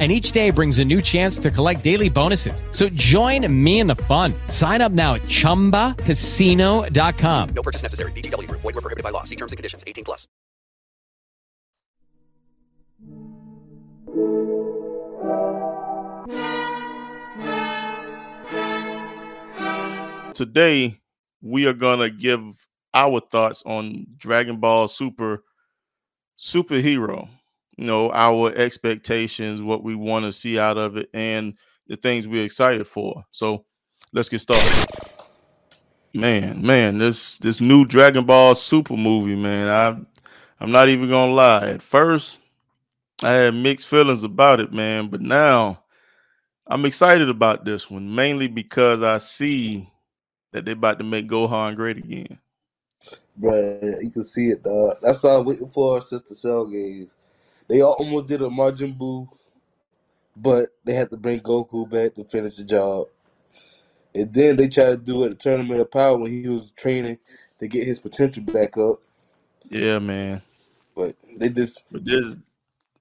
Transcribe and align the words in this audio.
And 0.00 0.10
each 0.10 0.32
day 0.32 0.50
brings 0.50 0.80
a 0.80 0.84
new 0.84 1.00
chance 1.00 1.38
to 1.38 1.52
collect 1.52 1.84
daily 1.84 2.10
bonuses. 2.10 2.64
So 2.72 2.88
join 2.88 3.46
me 3.64 3.78
in 3.78 3.86
the 3.86 3.94
fun. 3.94 4.34
Sign 4.48 4.80
up 4.80 4.90
now 4.90 5.14
at 5.14 5.22
chumbacasino.com. 5.22 7.48
No 7.54 7.62
purchase 7.62 7.84
necessary. 7.84 8.10
VGW 8.10 8.48
Group. 8.48 8.62
Void 8.62 8.74
were 8.74 8.80
prohibited 8.80 9.04
by 9.04 9.10
law. 9.10 9.22
See 9.22 9.36
terms 9.36 9.52
and 9.52 9.56
conditions. 9.56 9.84
18 9.86 10.04
plus. 10.04 10.26
Today, 20.34 21.00
we 21.40 21.68
are 21.68 21.72
gonna 21.72 22.10
give 22.10 22.66
our 22.92 23.20
thoughts 23.20 23.62
on 23.64 24.04
Dragon 24.16 24.56
Ball 24.56 24.88
Super 24.88 25.44
superhero. 26.36 27.28
You 27.76 27.86
know, 27.86 28.12
our 28.12 28.52
expectations, 28.54 29.60
what 29.62 29.82
we 29.82 29.94
want 29.94 30.26
to 30.26 30.32
see 30.32 30.58
out 30.58 30.78
of 30.78 30.96
it, 30.96 31.10
and 31.12 31.54
the 31.86 31.96
things 31.96 32.28
we're 32.28 32.44
excited 32.44 32.86
for. 32.86 33.24
So 33.30 33.64
let's 34.12 34.28
get 34.28 34.40
started. 34.40 34.86
Man, 36.12 36.64
man, 36.64 36.98
this 36.98 37.38
this 37.38 37.60
new 37.60 37.84
Dragon 37.84 38.24
Ball 38.24 38.54
Super 38.54 38.96
movie, 38.96 39.34
man. 39.34 39.68
I 39.68 40.00
I'm 40.60 40.70
not 40.70 40.88
even 40.88 41.08
gonna 41.08 41.32
lie. 41.32 41.70
At 41.70 41.82
first, 41.82 42.38
I 43.22 43.32
had 43.32 43.54
mixed 43.54 43.88
feelings 43.88 44.22
about 44.22 44.60
it, 44.60 44.72
man, 44.72 45.08
but 45.08 45.20
now 45.20 45.82
I'm 46.66 46.84
excited 46.84 47.28
about 47.28 47.64
this 47.64 47.90
one, 47.90 48.14
mainly 48.14 48.46
because 48.46 49.02
I 49.02 49.18
see 49.18 49.90
that 50.52 50.64
they're 50.64 50.74
about 50.74 50.98
to 50.98 51.04
make 51.04 51.28
Gohan 51.28 51.74
great 51.74 51.98
again. 51.98 52.38
Bruh, 53.38 54.02
you 54.02 54.10
can 54.10 54.22
see 54.22 54.46
it, 54.46 54.62
dog. 54.62 54.94
That's 55.02 55.24
all 55.24 55.40
I'm 55.40 55.46
waiting 55.46 55.68
for 55.68 56.00
since 56.00 56.22
the 56.22 56.34
Cell 56.36 56.66
games. 56.66 57.08
They 57.68 57.82
almost 57.82 58.28
did 58.28 58.42
a 58.42 58.46
Majin 58.48 58.96
Buu, 58.98 59.28
but 60.36 60.70
they 60.84 60.94
had 60.94 61.10
to 61.10 61.16
bring 61.16 61.40
Goku 61.40 61.88
back 61.88 62.14
to 62.14 62.24
finish 62.24 62.56
the 62.56 62.64
job. 62.64 63.08
And 64.14 64.32
then 64.32 64.56
they 64.56 64.68
tried 64.68 64.90
to 64.90 64.96
do 64.96 65.24
it 65.24 65.26
at 65.26 65.30
the 65.32 65.36
Tournament 65.38 65.80
of 65.80 65.90
Power 65.90 66.18
when 66.18 66.30
he 66.30 66.48
was 66.48 66.70
training 66.76 67.18
to 67.60 67.68
get 67.68 67.86
his 67.86 68.00
potential 68.00 68.44
back 68.44 68.76
up. 68.78 69.00
Yeah, 69.70 69.98
man. 70.00 70.42
But 70.94 71.16
they 71.36 71.48
just 71.50 71.82
But 71.90 72.04
this 72.04 72.36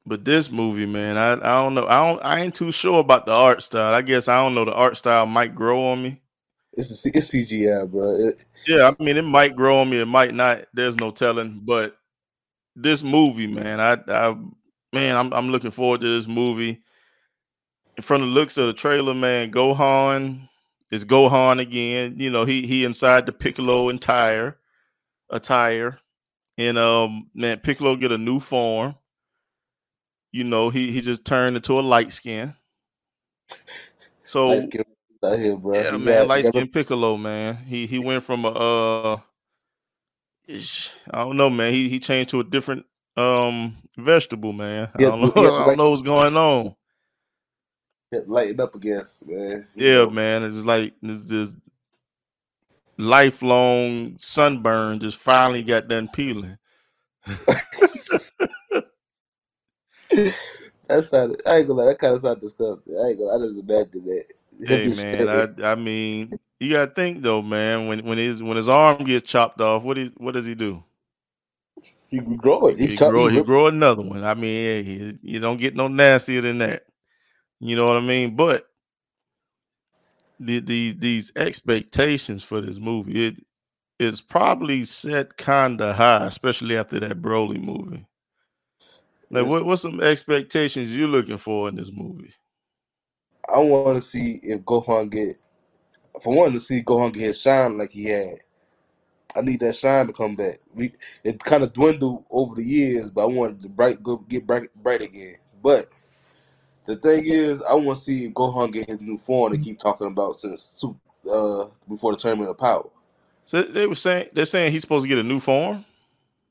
but 0.06 0.26
this 0.26 0.52
movie, 0.52 0.86
man, 0.86 1.18
I, 1.18 1.34
I 1.34 1.64
don't 1.64 1.76
know. 1.76 1.88
I 1.88 2.08
don't 2.08 2.26
I 2.26 2.42
ain't 2.42 2.56
too 2.56 2.72
sure 2.72 3.00
about 3.00 3.26
the 3.26 3.34
art 3.34 3.62
style. 3.64 3.94
I 3.94 4.02
guess 4.04 4.28
I 4.28 4.38
don't 4.44 4.56
know 4.56 4.66
the 4.66 4.74
art 4.74 4.98
style 4.98 5.26
might 5.26 5.56
grow 5.56 5.88
on 5.92 6.04
me. 6.04 6.22
it's 6.74 7.06
a, 7.06 7.18
it's 7.18 7.32
CGI, 7.32 7.90
bro. 7.92 8.28
It, 8.30 8.46
Yeah, 8.68 8.92
I 9.00 9.04
mean 9.04 9.18
it 9.18 9.24
might 9.26 9.56
grow 9.56 9.80
on 9.80 9.90
me, 9.90 10.02
it 10.02 10.08
might 10.08 10.34
not. 10.34 10.66
There's 10.74 10.98
no 10.98 11.12
telling. 11.12 11.62
But 11.64 11.98
this 12.76 13.04
movie, 13.04 13.48
man, 13.48 13.80
I 13.80 13.98
I 14.08 14.36
man, 14.92 15.18
I'm 15.18 15.34
I'm 15.34 15.50
looking 15.50 15.72
forward 15.72 16.02
to 16.02 16.16
this 16.16 16.28
movie. 16.28 16.82
From 18.02 18.22
the 18.22 18.28
looks 18.28 18.58
of 18.58 18.68
the 18.68 18.74
trailer, 18.74 19.14
man, 19.14 19.52
Gohan 19.52 20.50
is 20.92 21.06
Gohan 21.06 21.60
again. 21.60 22.16
You 22.20 22.30
know, 22.30 22.46
he 22.46 22.66
he 22.66 22.86
inside 22.86 23.26
the 23.26 23.32
Piccolo 23.32 23.90
entire 23.90 24.58
attire. 25.30 26.00
And 26.58 26.78
um 26.78 27.30
man, 27.34 27.60
Piccolo 27.60 27.96
get 27.96 28.12
a 28.12 28.18
new 28.18 28.40
form. 28.40 28.96
You 30.32 30.44
know, 30.44 30.70
he 30.70 30.92
he 30.92 31.02
just 31.02 31.26
turned 31.26 31.56
into 31.56 31.80
a 31.80 31.82
light 31.82 32.12
skin. 32.12 32.56
So 34.26 34.50
light 34.50 34.72
skin 34.72 34.84
out 35.24 35.40
here, 35.40 35.56
bro. 35.56 35.76
yeah, 35.76 35.98
man, 35.98 36.28
light 36.28 36.46
skin 36.46 36.68
Piccolo, 36.68 37.18
man. 37.18 37.56
He 37.56 37.86
he 37.86 38.00
went 38.00 38.24
from 38.24 38.46
a 38.46 38.50
uh, 38.50 39.18
I 40.50 41.24
don't 41.24 41.38
know, 41.38 41.50
man. 41.50 41.74
He 41.74 41.90
he 41.90 42.00
changed 42.00 42.32
to 42.32 42.40
a 42.40 42.44
different 42.44 42.86
um 43.18 43.78
vegetable, 43.98 44.54
man. 44.54 44.90
I 44.94 45.00
don't 45.00 45.22
know. 45.22 45.34
yeah, 45.36 45.50
I 45.52 45.66
don't 45.66 45.78
know 45.78 45.90
what's 45.90 46.02
going 46.02 46.36
on. 46.38 46.76
lighting 48.28 48.60
up 48.62 48.76
against, 48.76 49.26
man. 49.28 49.68
Yeah, 49.76 50.06
man. 50.06 50.44
It's 50.44 50.58
like 50.58 50.94
this 51.02 51.24
this 51.26 51.56
lifelong 52.98 54.16
sunburn 54.20 55.00
just 55.00 55.18
finally 55.18 55.64
got 55.64 55.88
done 55.88 56.10
peeling. 56.10 56.58
That 60.88 61.06
sounded, 61.06 61.42
I 61.46 61.58
ain't 61.58 61.68
gonna 61.68 61.82
lie, 61.82 61.88
that 61.88 62.00
kind 62.00 62.14
of 62.16 62.22
sounded 62.22 62.42
disgusting. 62.42 62.96
I 62.98 63.10
ain't 63.10 63.20
gonna, 63.20 63.32
I 63.32 63.48
just 63.48 63.60
imagine 63.60 64.06
that. 64.06 64.26
Hey 64.62 64.90
man. 64.90 65.28
I 65.30 65.72
I 65.72 65.76
mean, 65.76 66.36
you 66.60 66.72
gotta 66.74 66.92
think 66.92 67.22
though, 67.24 67.42
man. 67.42 67.88
When 67.88 68.06
when 68.06 68.18
his 68.18 68.44
when 68.44 68.58
his 68.58 68.70
arm 68.70 69.04
gets 69.06 69.30
chopped 69.30 69.62
off, 69.62 69.84
what 69.84 69.98
is 69.98 70.12
what 70.18 70.34
does 70.34 70.46
he 70.46 70.56
do? 70.56 70.84
he 72.10 72.20
grow 72.20 72.68
it. 72.68 72.80
He, 72.80 72.88
He 72.88 72.98
grow 73.00 73.28
he 73.28 73.42
grow 73.42 73.68
another 73.68 74.04
one. 74.04 74.24
I 74.24 74.36
mean, 74.36 74.86
he, 74.86 75.20
you 75.24 75.40
don't 75.40 75.58
get 75.60 75.76
no 75.76 75.88
nastier 75.88 76.42
than 76.42 76.60
that. 76.60 76.86
You 77.60 77.76
know 77.76 77.88
what 77.88 77.98
I 77.98 78.02
mean? 78.02 78.36
But 78.36 78.68
the, 80.40 80.60
the 80.60 80.94
these 80.94 81.32
expectations 81.36 82.44
for 82.44 82.62
this 82.62 82.80
movie, 82.80 83.28
it 83.28 83.36
is 84.00 84.22
probably 84.22 84.86
set 84.86 85.38
kind 85.38 85.82
of 85.82 85.96
high, 85.96 86.26
especially 86.28 86.78
after 86.78 87.00
that 87.02 87.22
Broly 87.22 87.62
movie. 87.62 88.06
Like, 89.32 89.48
what 89.48 89.66
what's 89.66 89.84
some 89.84 90.02
expectations 90.02 90.96
you 90.96 91.08
looking 91.08 91.38
for 91.38 91.70
in 91.70 91.76
this 91.76 91.92
movie? 91.94 92.34
I 93.52 93.60
want 93.60 94.02
to 94.02 94.02
see 94.02 94.40
if 94.44 94.62
Gohan 94.62 95.10
get, 95.10 95.38
for 96.22 96.36
one, 96.36 96.54
to 96.54 96.60
see 96.60 96.84
Gohan 96.84 97.14
get 97.14 97.24
his 97.24 97.42
shine 97.42 97.78
like 97.78 97.92
he 97.92 98.06
had. 98.06 98.40
I 99.36 99.42
need 99.42 99.62
that 99.62 99.76
shine 99.76 100.08
to 100.08 100.14
come 100.14 100.36
back. 100.36 100.60
We, 100.74 100.94
it 101.24 101.44
kind 101.44 101.64
of 101.64 101.74
dwindled 101.74 102.26
over 102.30 102.56
the 102.56 102.64
years, 102.64 103.10
but 103.10 103.24
I 103.24 103.26
wanted 103.26 103.62
to 103.64 103.70
bright 103.70 104.04
go 104.04 104.18
get 104.18 104.46
bright, 104.46 104.70
bright 104.76 105.02
again. 105.02 105.38
But 105.62 105.90
the 106.86 106.98
thing 106.98 107.26
is, 107.26 107.62
I 107.62 107.74
want 107.74 108.00
to 108.00 108.06
see 108.06 108.26
if 108.26 108.34
Gohan 108.34 108.72
get 108.72 108.90
his 108.90 109.02
new 109.02 109.18
form 109.20 109.52
they 109.52 109.58
keep 109.58 109.80
talking 109.80 110.08
about 110.08 110.36
since 110.36 110.84
uh 111.32 111.66
before 111.88 112.12
the 112.12 112.18
tournament 112.18 112.52
of 112.52 112.58
power. 112.58 112.90
So 113.46 113.64
they 113.64 113.88
were 113.88 113.96
saying 113.96 114.30
they're 114.34 114.46
saying 114.46 114.72
he's 114.72 114.82
supposed 114.82 115.04
to 115.04 115.10
get 115.10 115.18
a 115.18 115.24
new 115.24 115.40
form. 115.40 115.86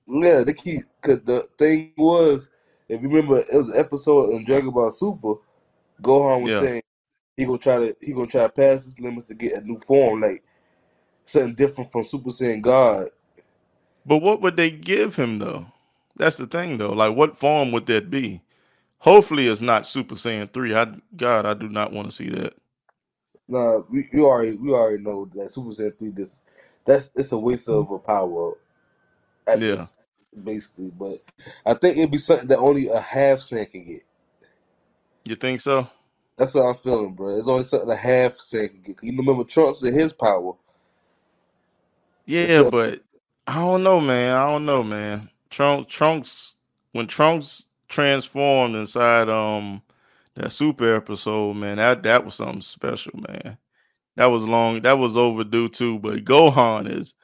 Yeah, 0.07 0.43
they 0.43 0.53
keep 0.53 0.83
cause 1.01 1.21
the 1.25 1.47
thing 1.59 1.93
was, 1.97 2.49
if 2.89 3.01
you 3.01 3.09
remember, 3.09 3.39
it 3.39 3.55
was 3.55 3.69
an 3.69 3.79
episode 3.79 4.31
in 4.31 4.45
Dragon 4.45 4.71
Ball 4.71 4.91
Super. 4.91 5.35
Gohan 6.03 6.43
was 6.43 6.53
Yeah. 6.53 6.59
saying 6.59 6.83
he 7.37 7.47
gonna 7.47 7.59
try 7.59 7.79
to 7.79 7.97
he 8.01 8.13
gonna 8.13 8.29
try 8.29 8.43
to 8.45 8.51
pass 8.51 8.85
his 8.85 9.01
limits 9.01 9.29
to 9.29 9.35
get 9.35 9.55
a 9.55 9.67
new 9.67 9.79
form, 9.81 10.23
like 10.23 10.45
something 11.25 11.55
different 11.57 11.93
from 11.93 12.05
Super 12.05 12.31
Saiyan 12.31 12.63
God. 12.63 13.11
But 14.07 14.19
what 14.19 14.43
would 14.43 14.57
they 14.57 14.71
give 14.71 15.17
him 15.17 15.39
though? 15.41 15.67
That's 16.17 16.37
the 16.39 16.47
thing 16.47 16.79
though. 16.79 16.93
Like, 16.93 17.17
what 17.17 17.39
form 17.39 17.73
would 17.73 17.87
that 17.87 18.11
be? 18.11 18.43
Hopefully, 19.01 19.49
it's 19.49 19.63
not 19.63 19.87
Super 19.87 20.17
Saiyan 20.17 20.53
three. 20.53 20.75
I 20.75 20.87
God, 21.17 21.47
I 21.47 21.55
do 21.55 21.69
not 21.69 21.93
want 21.93 22.11
to 22.11 22.17
see 22.17 22.31
that. 22.31 22.55
Nah, 23.49 23.81
we, 23.91 24.09
we 24.13 24.21
already 24.23 24.57
we 24.57 24.73
already 24.73 25.03
know 25.03 25.31
that 25.37 25.51
Super 25.53 25.71
Saiyan 25.71 25.99
three 25.99 26.11
this 26.11 26.43
that's 26.87 27.11
it's 27.17 27.33
a 27.33 27.39
waste 27.39 27.69
of 27.69 27.91
a 27.91 27.99
power 27.99 28.51
up. 28.53 28.59
Yeah. 29.55 29.87
this- 29.87 29.95
basically. 30.45 30.91
But 30.99 31.19
I 31.67 31.75
think 31.75 31.99
it'd 31.99 32.11
be 32.13 32.19
something 32.19 32.49
that 32.49 32.59
only 32.59 32.89
a 32.89 33.01
half 33.01 33.41
Saiyan 33.41 33.71
can 33.71 33.85
get. 33.85 34.05
You 35.25 35.35
think 35.37 35.61
so? 35.61 35.89
That's 36.37 36.55
how 36.55 36.69
I'm 36.69 36.75
feeling, 36.75 37.13
bro. 37.13 37.37
It's 37.39 37.49
only 37.49 37.65
something 37.65 37.91
a 37.91 37.97
half 37.97 38.37
second. 38.37 38.97
You 39.03 39.17
remember 39.17 39.45
Trunks 39.45 39.83
and 39.83 39.99
his 39.99 40.13
power. 40.13 40.55
Yeah, 42.27 42.63
but 42.71 43.03
I 43.47 43.57
don't 43.57 43.83
know, 43.83 44.01
man. 44.01 44.37
I 44.37 44.47
don't 44.47 44.65
know, 44.65 44.83
man. 44.83 45.29
Trunks, 45.51 45.93
Trunks, 45.93 46.57
when 46.93 47.07
Trunks 47.07 47.67
transformed 47.89 48.75
inside 48.75 49.29
um 49.29 49.83
that 50.35 50.51
super 50.51 50.95
episode, 50.97 51.55
man, 51.55 51.77
that 51.77 52.03
that 52.05 52.25
was 52.25 52.37
something 52.37 52.63
special, 52.63 53.13
man. 53.29 53.59
That 54.17 54.27
was 54.27 54.45
long. 54.45 54.83
That 54.83 54.99
was 54.99 55.17
overdue 55.17 55.69
too. 55.69 55.99
But 55.99 56.25
Gohan 56.25 56.91
is 56.91 57.15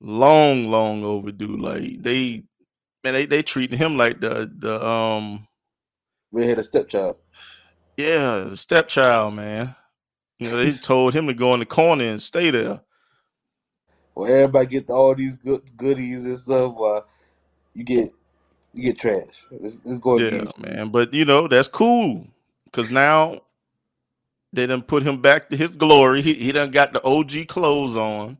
long, 0.00 0.70
long 0.70 1.04
overdue. 1.04 1.56
Like 1.56 2.02
they, 2.02 2.44
man, 3.02 3.14
they 3.14 3.26
they 3.26 3.42
treating 3.42 3.78
him 3.78 3.96
like 3.96 4.20
the 4.20 4.50
the 4.58 4.84
um 4.84 5.46
Redheaded 6.34 6.66
stepchild. 6.66 7.16
yeah 7.96 8.40
the 8.50 8.56
stepchild, 8.56 9.34
man. 9.34 9.74
You 10.38 10.50
know, 10.50 10.56
they 10.58 10.72
told 10.82 11.14
him 11.14 11.28
to 11.28 11.34
go 11.34 11.54
in 11.54 11.60
the 11.60 11.66
corner 11.66 12.04
and 12.04 12.22
stay 12.22 12.50
there. 12.50 12.80
Well, 14.14 14.30
everybody 14.32 14.66
get 14.66 14.90
all 14.90 15.14
these 15.14 15.36
good 15.36 15.62
goodies 15.76 16.24
and 16.24 16.38
stuff. 16.38 16.74
While 16.74 17.06
you 17.74 17.84
get 17.84 18.12
you 18.74 18.82
get 18.82 18.98
trash. 18.98 19.46
It's, 19.52 19.76
it's 19.84 19.98
going 19.98 20.30
to 20.30 20.36
Yeah, 20.36 20.44
man. 20.58 20.90
But 20.90 21.14
you 21.14 21.24
know, 21.24 21.48
that's 21.48 21.68
cool. 21.68 22.26
Cause 22.72 22.90
now 22.90 23.42
they 24.52 24.66
done 24.66 24.82
put 24.82 25.02
him 25.04 25.22
back 25.22 25.50
to 25.50 25.56
his 25.56 25.70
glory. 25.70 26.22
He 26.22 26.34
he 26.34 26.52
done 26.52 26.70
got 26.72 26.92
the 26.92 27.04
OG 27.04 27.48
clothes 27.48 27.96
on 27.96 28.38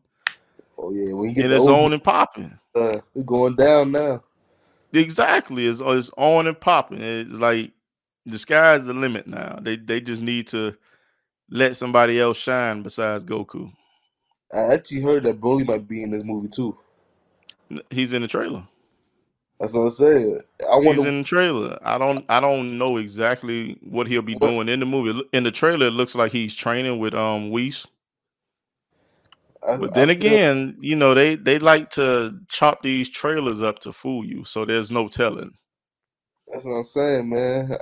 Oh 0.79 0.93
yeah, 0.93 1.13
when 1.15 1.31
you 1.31 1.37
get 1.37 1.47
and 1.47 1.53
it's 1.53 1.69
OG, 1.69 1.69
on 1.69 1.93
and 1.93 2.03
popping. 2.05 2.59
uh, 2.75 3.01
we 3.15 3.23
going 3.23 3.57
down 3.57 3.93
now. 3.93 4.23
Exactly, 4.93 5.67
it's, 5.67 5.81
it's 5.85 6.11
on 6.17 6.47
and 6.49 6.61
popping. 6.61 7.03
It's 7.03 7.31
like 7.31 7.73
the 8.27 8.39
sky's 8.39 8.87
the 8.87 8.95
limit 8.95 9.27
now. 9.27 9.59
They 9.63 9.77
they 9.77 10.01
just 10.01 10.23
need 10.23 10.49
to 10.49 10.77
let 11.51 11.77
somebody 11.77 12.21
else 12.21 12.39
shine 12.39 12.83
besides 12.83 13.25
Goku. 13.25 13.73
I 14.53 14.75
actually 14.75 15.03
heard 15.03 15.25
that 15.25 15.41
Broly 15.41 15.67
might 15.67 15.89
be 15.89 16.03
in 16.03 16.11
this 16.13 16.25
movie 16.25 16.49
too. 16.49 16.79
He's 17.91 18.13
in 18.13 18.23
the 18.23 18.29
trailer. 18.29 18.67
That's 19.61 19.73
what 19.75 19.83
I'm 19.83 19.91
saying. 19.91 20.41
I 20.71 20.77
He's 20.79 20.87
wonder. 20.87 21.05
in 21.05 21.19
the 21.21 21.25
trailer. 21.25 21.79
I 21.83 21.99
don't 21.99 22.25
I 22.29 22.41
don't 22.41 22.79
know 22.79 22.99
exactly 22.99 23.79
what 23.83 24.09
he'll 24.09 24.23
be 24.23 24.37
What- 24.39 24.55
doing 24.55 24.69
in 24.69 24.81
the 24.81 24.87
movie. 24.87 25.23
In 25.33 25.45
the 25.45 25.53
trailer, 25.53 25.89
it 25.89 25.93
looks 25.93 26.15
like 26.17 26.33
he's 26.33 26.55
training 26.55 26.99
with 27.01 27.15
um 27.15 27.51
Whis. 27.51 27.87
I, 29.67 29.75
But 29.75 29.95
then 29.95 30.11
I 30.11 30.11
again, 30.11 30.77
you 30.81 30.97
know, 30.97 31.15
they 31.15 31.37
they 31.37 31.59
like 31.59 31.91
to 31.93 32.39
chop 32.51 32.83
these 32.83 33.11
trailers 33.11 33.63
up 33.63 33.81
to 33.81 33.93
fool 33.93 34.25
you, 34.27 34.45
so 34.45 34.65
there's 34.65 34.91
no 34.93 35.09
telling. 35.09 35.53
that's 36.49 36.65
what 36.65 36.73
I'm 36.75 36.85
saying, 36.85 37.29
man. 37.31 37.79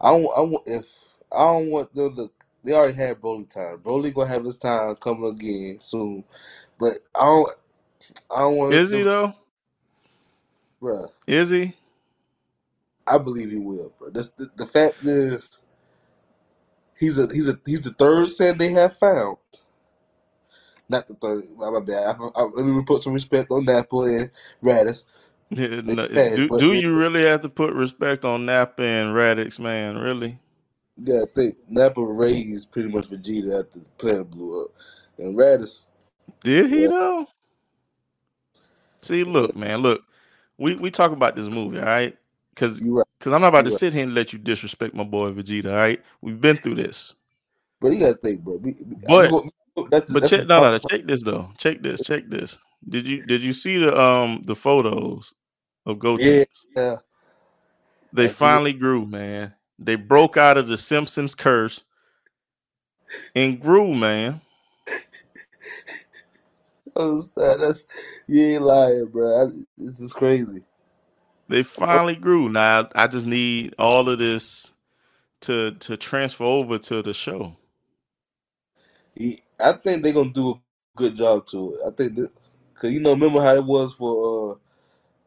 I 0.00 0.10
don't. 0.10 0.26
I 0.36 0.40
want 0.42 0.68
if 0.68 0.86
I 1.32 1.38
don't 1.46 1.70
want 1.70 1.94
them 1.94 2.16
to. 2.16 2.30
They 2.64 2.72
already 2.72 2.94
had 2.94 3.20
Broly 3.20 3.48
time. 3.50 3.78
Broly 3.78 4.14
gonna 4.14 4.28
have 4.28 4.44
his 4.44 4.58
time 4.58 4.96
coming 4.96 5.30
again 5.30 5.78
soon. 5.80 6.24
But 6.78 6.98
I 7.14 7.24
don't. 7.24 7.50
I 8.30 8.38
don't 8.40 8.56
want. 8.56 8.74
Is 8.74 8.90
he 8.90 9.02
them- 9.02 9.04
though? 9.04 9.34
Bruh, 10.82 11.08
Is 11.26 11.50
he? 11.50 11.74
I 13.06 13.18
believe 13.18 13.50
he 13.50 13.58
will, 13.58 13.94
bro. 13.98 14.10
This, 14.10 14.30
the, 14.32 14.50
the 14.56 14.66
fact 14.66 15.04
is, 15.04 15.58
he's 16.98 17.18
a 17.18 17.28
he's 17.32 17.48
a 17.48 17.58
he's 17.66 17.82
the 17.82 17.92
third 17.92 18.28
Saiyan 18.28 18.58
they 18.58 18.70
have 18.70 18.96
found. 18.98 19.38
Not 20.88 21.08
the 21.08 21.14
third. 21.14 21.44
My, 21.56 21.70
my 21.70 21.80
bad. 21.80 22.16
I, 22.20 22.28
I, 22.36 22.42
let 22.44 22.66
me 22.66 22.82
put 22.84 23.02
some 23.02 23.14
respect 23.14 23.50
on 23.50 23.64
Nappa 23.66 23.98
and 24.02 24.30
Raditz. 24.62 25.06
Yeah, 25.50 25.80
no, 25.82 26.08
do 26.08 26.48
do 26.58 26.72
you 26.72 26.96
really 26.96 27.22
have 27.22 27.42
to 27.42 27.48
put 27.48 27.72
respect 27.74 28.24
on 28.24 28.46
Nappa 28.46 28.82
and 28.82 29.14
Raditz, 29.14 29.58
man? 29.58 29.96
Really? 29.98 30.38
Yeah, 31.02 31.22
I 31.22 31.26
think 31.34 31.56
Nappa 31.68 32.02
raised 32.02 32.70
pretty 32.70 32.88
much 32.88 33.08
Vegeta 33.10 33.60
after 33.64 33.80
the 33.80 33.84
planet 33.98 34.30
blew 34.30 34.64
up, 34.64 34.70
and 35.18 35.36
Raditz. 35.36 35.84
Did 36.42 36.70
he 36.70 36.82
Yeah. 36.82 36.88
though? 36.88 37.26
See, 39.02 39.24
look, 39.24 39.54
man, 39.56 39.80
look. 39.80 40.02
We 40.58 40.76
we 40.76 40.90
talk 40.90 41.12
about 41.12 41.36
this 41.36 41.48
movie, 41.48 41.78
all 41.78 41.84
right? 41.84 42.16
Because 42.54 42.80
right, 42.82 43.04
because 43.18 43.32
I'm 43.32 43.40
not 43.40 43.48
about 43.48 43.62
to 43.62 43.70
You're 43.70 43.74
right. 43.74 43.80
sit 43.80 43.94
here 43.94 44.04
and 44.04 44.14
let 44.14 44.32
you 44.32 44.38
disrespect 44.38 44.94
my 44.94 45.02
boy 45.04 45.30
Vegeta, 45.32 45.66
all 45.70 45.76
right? 45.76 46.00
We've 46.20 46.40
been 46.40 46.56
through 46.56 46.76
this. 46.76 47.14
but 47.80 47.92
you 47.92 47.98
gotta 48.00 48.14
think, 48.14 48.40
bro. 48.42 48.56
We, 48.56 48.72
we- 48.72 48.96
But- 49.06 49.90
that's, 49.90 50.10
But 50.10 50.20
that's 50.20 50.30
check 50.30 50.46
no, 50.46 50.60
no, 50.62 50.78
check 50.78 51.04
this 51.06 51.24
though. 51.24 51.50
Check 51.58 51.82
this, 51.82 52.00
check 52.02 52.28
this. 52.28 52.56
Did 52.88 53.06
you 53.08 53.22
did 53.24 53.42
you 53.44 53.54
see 53.54 53.78
the 53.78 53.98
um 53.98 54.42
the 54.46 54.56
photos 54.56 55.34
of 55.86 55.98
Gotenks? 55.98 56.46
Yeah, 56.76 56.96
They 58.12 58.28
did. 58.28 58.28
finally 58.28 58.74
grew, 58.74 59.06
man. 59.06 59.54
They 59.78 59.96
broke 59.96 60.36
out 60.38 60.58
of 60.58 60.68
the 60.68 60.78
Simpsons 60.78 61.34
curse 61.34 61.84
and 63.34 63.60
grew, 63.60 63.94
man. 63.94 64.42
oh, 66.96 67.22
that- 67.36 67.60
that's 67.60 67.86
you 68.28 68.42
ain't 68.44 68.64
lying, 68.64 69.06
bro. 69.06 69.48
I, 69.48 69.52
this 69.78 70.00
is 70.00 70.12
crazy. 70.12 70.62
They 71.48 71.62
finally 71.64 72.16
grew. 72.16 72.48
Now 72.50 72.88
I 72.94 73.08
just 73.08 73.26
need 73.26 73.74
all 73.78 74.08
of 74.08 74.18
this 74.20 74.72
to 75.42 75.72
to 75.72 75.96
transfer 75.96 76.44
over 76.44 76.78
to 76.78 77.02
the 77.02 77.14
show. 77.14 77.56
I 79.60 79.72
think 79.74 80.02
they're 80.02 80.12
gonna 80.12 80.32
do 80.32 80.50
a 80.52 80.60
good 80.96 81.16
job 81.16 81.46
to 81.48 81.74
it. 81.74 81.80
I 81.86 81.90
think 81.92 82.16
that, 82.16 82.32
cause 82.84 82.92
you 82.92 83.00
know, 83.00 83.10
remember 83.12 83.40
how 83.42 83.54
it 83.56 83.64
was 83.64 83.94
for 83.94 84.52
uh, 84.52 84.56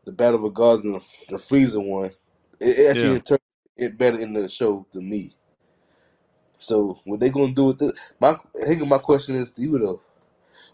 the 0.06 0.12
Battle 0.12 0.46
of 0.46 0.84
and 0.86 0.96
the, 0.96 1.02
the 1.30 1.36
Frieza 1.38 1.84
one. 1.84 2.12
It, 2.60 2.80
it 2.80 2.92
actually 2.92 3.20
Yeah. 3.20 3.22
turned 3.22 3.40
it 3.76 3.98
better 3.98 4.20
in 4.20 4.34
the 4.34 4.50
show 4.50 4.86
than 4.92 5.10
me. 5.10 5.36
So 6.60 7.00
what 7.06 7.20
they 7.20 7.30
gonna 7.30 7.54
do 7.54 7.66
with 7.66 7.80
this? 7.80 7.94
My 8.20 8.30
I 8.62 8.66
think 8.66 8.88
my 8.88 8.98
question 8.98 9.36
is 9.36 9.52
to 9.54 9.62
you 9.62 9.78
though. 9.80 10.02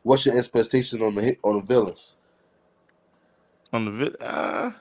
What's 0.04 0.26
your 0.26 0.38
expectation 0.38 1.02
on 1.02 1.16
the 1.16 1.22
hit 1.22 1.40
on 1.44 1.56
the 1.56 1.62
villains? 1.62 2.16
On 3.74 3.86
the 3.86 3.92
vid, 3.92 4.22
uh, 4.22 4.72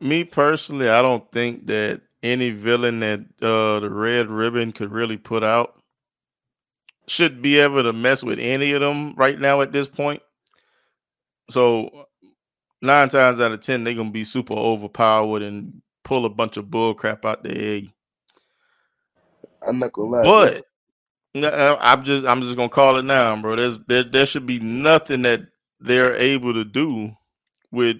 me 0.00 0.24
personally, 0.24 0.88
I 0.88 1.02
don't 1.02 1.30
think 1.32 1.66
that 1.66 2.02
any 2.22 2.50
villain 2.50 3.00
that 3.00 3.20
uh 3.42 3.80
the 3.80 3.90
Red 3.90 4.28
Ribbon 4.28 4.72
could 4.72 4.92
really 4.92 5.16
put 5.16 5.42
out 5.42 5.80
should 7.08 7.40
be 7.40 7.58
able 7.58 7.82
to 7.82 7.92
mess 7.92 8.22
with 8.22 8.38
any 8.38 8.72
of 8.72 8.80
them 8.80 9.14
right 9.14 9.38
now 9.38 9.60
at 9.60 9.72
this 9.72 9.88
point. 9.88 10.22
So 11.50 12.06
nine 12.82 13.08
times 13.08 13.40
out 13.40 13.52
of 13.52 13.60
ten, 13.60 13.84
they're 13.84 13.94
gonna 13.94 14.10
be 14.10 14.24
super 14.24 14.54
overpowered 14.54 15.42
and 15.42 15.82
pull 16.02 16.24
a 16.24 16.30
bunch 16.30 16.56
of 16.56 16.70
bull 16.70 16.94
crap 16.94 17.24
out 17.24 17.42
their 17.42 17.56
egg. 17.56 17.92
I'm 19.66 19.78
not 19.78 19.92
gonna 19.92 20.08
lie. 20.08 20.22
But 20.22 20.62
no, 21.34 21.76
I'm 21.80 22.02
just 22.02 22.26
I'm 22.26 22.42
just 22.42 22.56
gonna 22.56 22.68
call 22.68 22.96
it 22.96 23.04
now, 23.04 23.40
bro. 23.40 23.56
There's 23.56 23.78
there 23.80 24.04
there 24.04 24.26
should 24.26 24.46
be 24.46 24.58
nothing 24.58 25.22
that 25.22 25.42
they're 25.80 26.14
able 26.14 26.54
to 26.54 26.64
do 26.64 27.12
with 27.70 27.98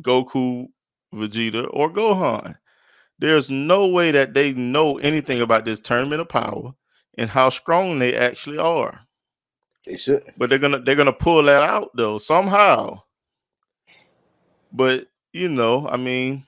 Goku, 0.00 0.68
Vegeta, 1.14 1.68
or 1.72 1.90
Gohan. 1.90 2.56
There's 3.18 3.48
no 3.48 3.86
way 3.86 4.10
that 4.10 4.34
they 4.34 4.52
know 4.52 4.98
anything 4.98 5.40
about 5.40 5.64
this 5.64 5.78
tournament 5.78 6.20
of 6.20 6.28
power 6.28 6.74
and 7.18 7.30
how 7.30 7.48
strong 7.48 7.98
they 7.98 8.14
actually 8.16 8.58
are. 8.58 9.00
they 9.86 9.96
should. 9.96 10.32
But 10.36 10.50
they're 10.50 10.58
gonna 10.58 10.80
they're 10.80 10.96
gonna 10.96 11.12
pull 11.12 11.42
that 11.44 11.62
out 11.62 11.90
though 11.94 12.18
somehow. 12.18 13.02
But 14.72 15.08
you 15.32 15.48
know, 15.48 15.88
I 15.88 15.96
mean, 15.96 16.44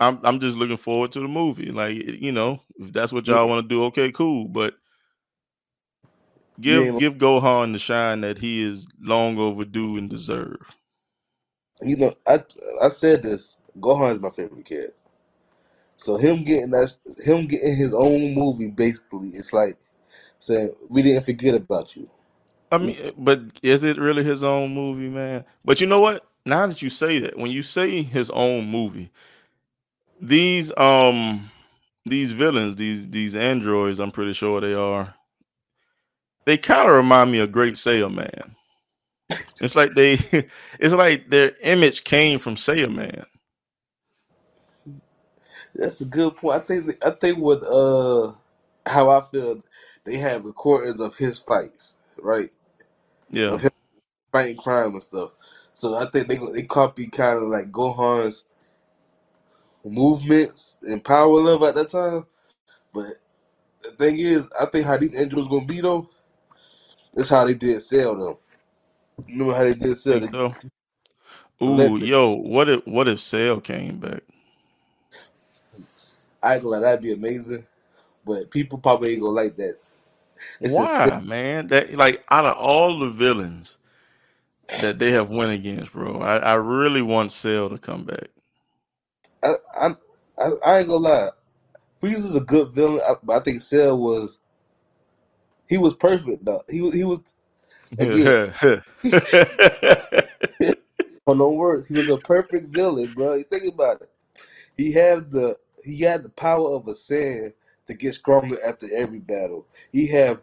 I'm 0.00 0.20
I'm 0.22 0.40
just 0.40 0.56
looking 0.56 0.76
forward 0.76 1.12
to 1.12 1.20
the 1.20 1.28
movie. 1.28 1.70
Like 1.70 1.94
you 1.94 2.32
know, 2.32 2.60
if 2.76 2.92
that's 2.92 3.12
what 3.12 3.26
y'all 3.26 3.48
want 3.48 3.64
to 3.64 3.68
do, 3.68 3.84
okay, 3.84 4.12
cool. 4.12 4.48
But 4.48 4.74
give 6.60 6.98
give 6.98 7.14
Gohan 7.14 7.72
the 7.72 7.78
shine 7.78 8.20
that 8.22 8.38
he 8.38 8.62
is 8.62 8.86
long 9.00 9.38
overdue 9.38 9.96
and 9.96 10.08
deserve. 10.10 10.76
You 11.82 11.96
know, 11.96 12.14
I 12.26 12.44
I 12.80 12.88
said 12.90 13.22
this. 13.22 13.56
Gohan 13.78 14.12
is 14.14 14.20
my 14.20 14.30
favorite 14.30 14.64
kid. 14.64 14.92
So 15.96 16.16
him 16.16 16.44
getting 16.44 16.70
that, 16.70 16.96
him 17.24 17.46
getting 17.46 17.76
his 17.76 17.94
own 17.94 18.34
movie, 18.34 18.68
basically, 18.68 19.30
it's 19.30 19.52
like 19.52 19.76
saying 20.46 20.74
we 20.88 21.02
didn't 21.02 21.24
forget 21.24 21.54
about 21.54 21.96
you. 21.96 22.08
I 22.70 22.78
mean, 22.78 23.12
but 23.18 23.40
is 23.62 23.84
it 23.84 23.98
really 23.98 24.24
his 24.24 24.44
own 24.44 24.74
movie, 24.74 25.08
man? 25.08 25.44
But 25.64 25.80
you 25.80 25.86
know 25.86 26.00
what? 26.00 26.26
Now 26.46 26.66
that 26.66 26.82
you 26.82 26.90
say 26.90 27.18
that, 27.20 27.38
when 27.38 27.50
you 27.50 27.62
say 27.62 28.02
his 28.02 28.30
own 28.30 28.68
movie, 28.68 29.10
these 30.20 30.76
um 30.76 31.50
these 32.06 32.32
villains, 32.32 32.76
these 32.76 33.08
these 33.10 33.34
androids, 33.34 34.00
I'm 34.00 34.10
pretty 34.10 34.34
sure 34.34 34.60
they 34.60 34.74
are. 34.74 35.14
They 36.46 36.58
kind 36.58 36.88
of 36.88 36.94
remind 36.94 37.32
me 37.32 37.40
of 37.40 37.52
Great 37.52 37.74
Saiyaman. 37.74 38.54
It's 39.60 39.76
like 39.76 39.92
they, 39.94 40.18
it's 40.80 40.94
like 40.94 41.30
their 41.30 41.52
image 41.62 42.04
came 42.04 42.38
from 42.38 42.56
Saiyan 42.56 42.94
Man. 42.94 43.24
That's 45.74 46.00
a 46.00 46.04
good 46.04 46.36
point. 46.36 46.56
I 46.56 46.60
think 46.60 47.06
I 47.06 47.10
think 47.10 47.38
what 47.38 47.62
uh 47.64 48.32
how 48.86 49.10
I 49.10 49.22
feel 49.30 49.62
they 50.04 50.18
have 50.18 50.44
recordings 50.44 51.00
of 51.00 51.16
his 51.16 51.38
fights, 51.40 51.98
right? 52.20 52.52
Yeah, 53.30 53.56
Of 53.56 53.62
him 53.62 53.70
fighting 54.32 54.56
crime 54.56 54.92
and 54.92 55.02
stuff. 55.02 55.32
So 55.74 55.94
I 55.96 56.10
think 56.10 56.28
they 56.28 56.38
they 56.52 56.62
copy 56.62 57.06
kind 57.08 57.42
of 57.42 57.48
like 57.48 57.72
Gohan's 57.72 58.44
movements 59.84 60.76
and 60.82 61.04
power 61.04 61.28
level 61.40 61.66
at 61.66 61.74
that 61.76 61.90
time. 61.90 62.26
But 62.94 63.20
the 63.82 63.92
thing 63.92 64.18
is, 64.18 64.44
I 64.60 64.66
think 64.66 64.86
how 64.86 64.98
these 64.98 65.16
angels 65.16 65.48
gonna 65.48 65.66
be 65.66 65.80
though, 65.80 66.08
is 67.14 67.28
how 67.30 67.46
they 67.46 67.54
did 67.54 67.82
Cell 67.82 68.16
though. 68.16 68.40
Remember 69.28 69.54
how 69.54 69.64
they 69.64 69.74
did 69.74 69.96
think 70.06 70.24
They- 70.24 70.30
so. 70.32 70.56
Ooh, 71.62 71.96
yo, 71.98 72.30
what 72.30 72.68
if 72.68 72.86
what 72.86 73.08
if 73.08 73.20
Cell 73.20 73.60
came 73.60 73.98
back? 74.00 74.22
I 76.42 76.54
ain't 76.54 76.64
gonna 76.64 76.76
lie, 76.76 76.80
that'd 76.82 77.02
be 77.02 77.12
amazing. 77.12 77.66
But 78.26 78.50
people 78.50 78.78
probably 78.78 79.12
ain't 79.12 79.22
gonna 79.22 79.32
like 79.34 79.56
that. 79.56 79.78
It's 80.60 80.76
just- 80.76 80.82
Why, 80.82 81.20
man? 81.24 81.68
That 81.68 81.94
like 81.94 82.24
out 82.30 82.46
of 82.46 82.56
all 82.56 82.98
the 83.00 83.08
villains 83.08 83.78
that 84.80 84.98
they 84.98 85.12
have 85.12 85.30
went 85.30 85.52
against, 85.52 85.92
bro, 85.92 86.20
I, 86.20 86.36
I 86.38 86.54
really 86.54 87.02
want 87.02 87.32
Cell 87.32 87.68
to 87.68 87.78
come 87.78 88.04
back. 88.04 88.28
I, 89.42 89.54
I, 89.74 89.96
I, 90.38 90.50
I 90.66 90.78
ain't 90.80 90.88
gonna 90.88 90.96
lie. 91.00 91.30
Frieza's 92.02 92.34
a 92.36 92.40
good 92.40 92.72
villain, 92.72 93.00
I- 93.08 93.16
but 93.22 93.36
I 93.40 93.44
think 93.44 93.62
Cell 93.62 93.98
was. 93.98 94.40
He 95.68 95.78
was 95.78 95.94
perfect 95.94 96.44
though. 96.44 96.62
He 96.68 96.80
was. 96.80 96.94
He 96.94 97.04
was. 97.04 97.20
Again. 97.98 98.54
No 101.26 101.50
words. 101.50 101.88
He 101.88 101.94
was 101.94 102.08
a 102.10 102.18
perfect 102.18 102.68
villain, 102.74 103.12
bro. 103.14 103.34
You 103.34 103.44
think 103.44 103.72
about 103.72 104.02
it. 104.02 104.10
He 104.76 104.92
had 104.92 105.30
the. 105.30 105.56
He 105.84 106.00
had 106.00 106.22
the 106.22 106.28
power 106.30 106.70
of 106.76 106.88
a 106.88 106.92
Saiyan 106.92 107.52
to 107.88 107.94
get 107.94 108.14
stronger 108.14 108.58
after 108.66 108.88
every 108.94 109.20
battle. 109.20 109.66
He 109.92 110.06
have 110.08 110.42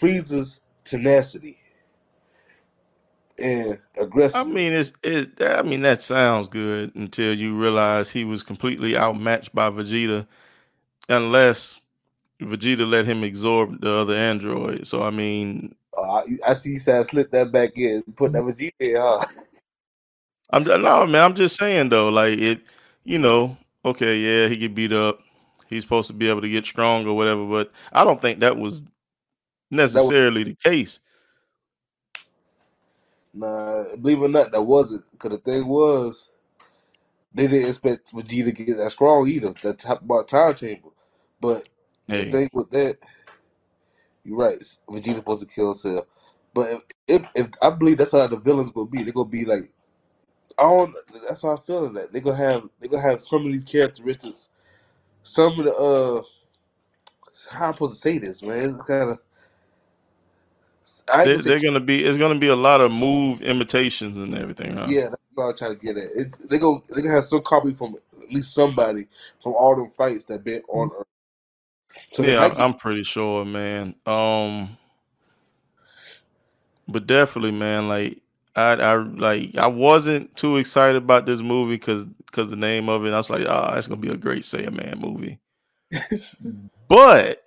Frieza's 0.00 0.60
tenacity. 0.84 1.58
and 3.38 3.78
aggressive. 3.98 4.34
I 4.34 4.44
mean, 4.44 4.74
it's 4.74 4.92
it. 5.02 5.42
I 5.42 5.62
mean, 5.62 5.82
that 5.82 6.02
sounds 6.02 6.48
good 6.48 6.94
until 6.96 7.34
you 7.34 7.56
realize 7.58 8.10
he 8.10 8.24
was 8.24 8.42
completely 8.44 8.96
outmatched 8.96 9.54
by 9.54 9.70
Vegeta, 9.70 10.26
unless 11.08 11.80
Vegeta 12.40 12.88
let 12.88 13.06
him 13.06 13.24
absorb 13.24 13.80
the 13.80 13.90
other 13.92 14.16
android. 14.16 14.86
So 14.86 15.02
I 15.02 15.10
mean, 15.10 15.74
Uh, 15.96 16.02
I, 16.02 16.24
I 16.48 16.54
see 16.54 16.72
you 16.72 16.78
said 16.78 17.06
slip 17.06 17.30
that 17.32 17.52
back 17.52 17.76
in, 17.76 18.02
put 18.16 18.32
that 18.32 18.42
Vegeta 18.44 18.72
in, 18.80 18.96
huh? 18.96 19.24
I'm 20.50 20.64
no 20.64 21.06
man. 21.06 21.24
I'm 21.24 21.34
just 21.34 21.56
saying 21.58 21.90
though, 21.90 22.10
like 22.10 22.38
it. 22.40 22.62
You 23.04 23.18
know, 23.18 23.56
okay, 23.84 24.18
yeah, 24.18 24.48
he 24.48 24.56
get 24.56 24.74
beat 24.74 24.92
up. 24.92 25.20
He's 25.72 25.82
supposed 25.82 26.08
to 26.08 26.14
be 26.14 26.28
able 26.28 26.42
to 26.42 26.48
get 26.48 26.66
strong 26.66 27.06
or 27.06 27.16
whatever, 27.16 27.46
but 27.46 27.72
I 27.92 28.04
don't 28.04 28.20
think 28.20 28.40
that 28.40 28.58
was 28.58 28.82
necessarily 29.70 30.44
the 30.44 30.54
case. 30.54 31.00
Nah, 33.34 33.84
believe 33.96 34.18
it 34.18 34.26
or 34.26 34.28
not, 34.28 34.52
that 34.52 34.62
wasn't. 34.62 35.10
Because 35.12 35.30
the 35.30 35.38
thing 35.38 35.66
was, 35.66 36.28
they 37.32 37.46
didn't 37.46 37.70
expect 37.70 38.12
Vegeta 38.12 38.44
to 38.44 38.64
get 38.64 38.76
that 38.76 38.92
strong 38.92 39.26
either. 39.28 39.54
That 39.62 39.78
top 39.78 40.02
about 40.02 40.28
time 40.28 40.54
chamber. 40.54 40.90
But 41.40 41.68
the 42.06 42.30
thing 42.30 42.50
with 42.52 42.70
that, 42.70 42.98
you're 44.24 44.36
right. 44.36 44.60
Vegeta 44.90 45.16
supposed 45.16 45.40
to 45.40 45.54
kill 45.54 45.68
himself. 45.68 46.04
But 46.52 46.70
if, 46.70 46.82
if, 47.08 47.22
if 47.34 47.48
I 47.62 47.70
believe 47.70 47.96
that's 47.96 48.12
how 48.12 48.26
the 48.26 48.36
villains 48.36 48.70
gonna 48.70 48.90
be, 48.90 49.02
they're 49.02 49.14
gonna 49.14 49.28
be 49.28 49.46
like, 49.46 49.72
I 50.58 50.64
don't. 50.64 50.94
That's 51.26 51.40
how 51.40 51.52
I'm 51.52 51.62
feeling. 51.62 51.94
That 51.94 52.12
they're 52.12 52.20
gonna 52.20 52.36
have 52.36 52.68
they're 52.78 52.90
gonna 52.90 53.02
have 53.02 53.22
some 53.22 53.46
of 53.46 53.52
these 53.52 53.64
characteristics. 53.64 54.50
Some 55.22 55.58
of 55.60 55.64
the 55.66 55.74
uh, 55.74 56.22
how 57.50 57.68
I'm 57.68 57.74
supposed 57.74 57.94
to 57.94 58.00
say 58.00 58.18
this, 58.18 58.42
man? 58.42 58.76
It's 58.78 58.86
kind 58.88 59.10
of. 59.10 59.18
I 61.08 61.22
ain't 61.24 61.24
they, 61.24 61.32
gonna 61.32 61.42
say 61.42 61.50
they're 61.50 61.60
gonna 61.60 61.80
be. 61.80 62.04
It's 62.04 62.18
gonna 62.18 62.38
be 62.38 62.48
a 62.48 62.56
lot 62.56 62.80
of 62.80 62.92
move 62.92 63.42
imitations 63.42 64.18
and 64.18 64.34
everything, 64.36 64.76
huh? 64.76 64.94
Yeah, 64.94 65.08
that's 65.10 65.22
what 65.34 65.44
I'm 65.44 65.56
trying 65.56 65.78
to 65.78 65.84
get 65.84 65.96
at. 65.96 66.10
It, 66.16 66.50
they 66.50 66.58
go, 66.58 66.82
they 66.94 67.02
gonna 67.02 67.14
have 67.14 67.24
some 67.24 67.42
copy 67.42 67.74
from 67.74 67.96
at 68.22 68.30
least 68.32 68.54
somebody 68.54 69.06
from 69.42 69.54
all 69.54 69.76
them 69.76 69.90
fights 69.90 70.24
that 70.26 70.44
been 70.44 70.62
on 70.68 70.90
Earth. 70.98 71.06
So 72.12 72.24
they 72.24 72.32
Yeah, 72.32 72.38
might 72.38 72.56
I- 72.56 72.56
get, 72.56 72.66
I'm 72.66 72.74
pretty 72.74 73.04
sure, 73.04 73.44
man. 73.44 73.94
Um, 74.06 74.76
but 76.88 77.06
definitely, 77.06 77.52
man. 77.52 77.88
Like 77.88 78.22
I, 78.56 78.72
I 78.74 78.94
like 78.96 79.56
I 79.56 79.68
wasn't 79.68 80.36
too 80.36 80.58
excited 80.58 80.96
about 80.96 81.26
this 81.26 81.42
movie 81.42 81.76
because 81.76 82.06
because 82.32 82.48
the 82.50 82.56
name 82.56 82.88
of 82.88 83.04
it. 83.04 83.12
I 83.12 83.18
was 83.18 83.30
like, 83.30 83.46
ah, 83.46 83.76
it's 83.76 83.86
gonna 83.86 84.00
be 84.00 84.08
a 84.08 84.16
great 84.16 84.42
Saiyaman 84.42 85.00
movie. 85.00 85.40
But 86.88 87.42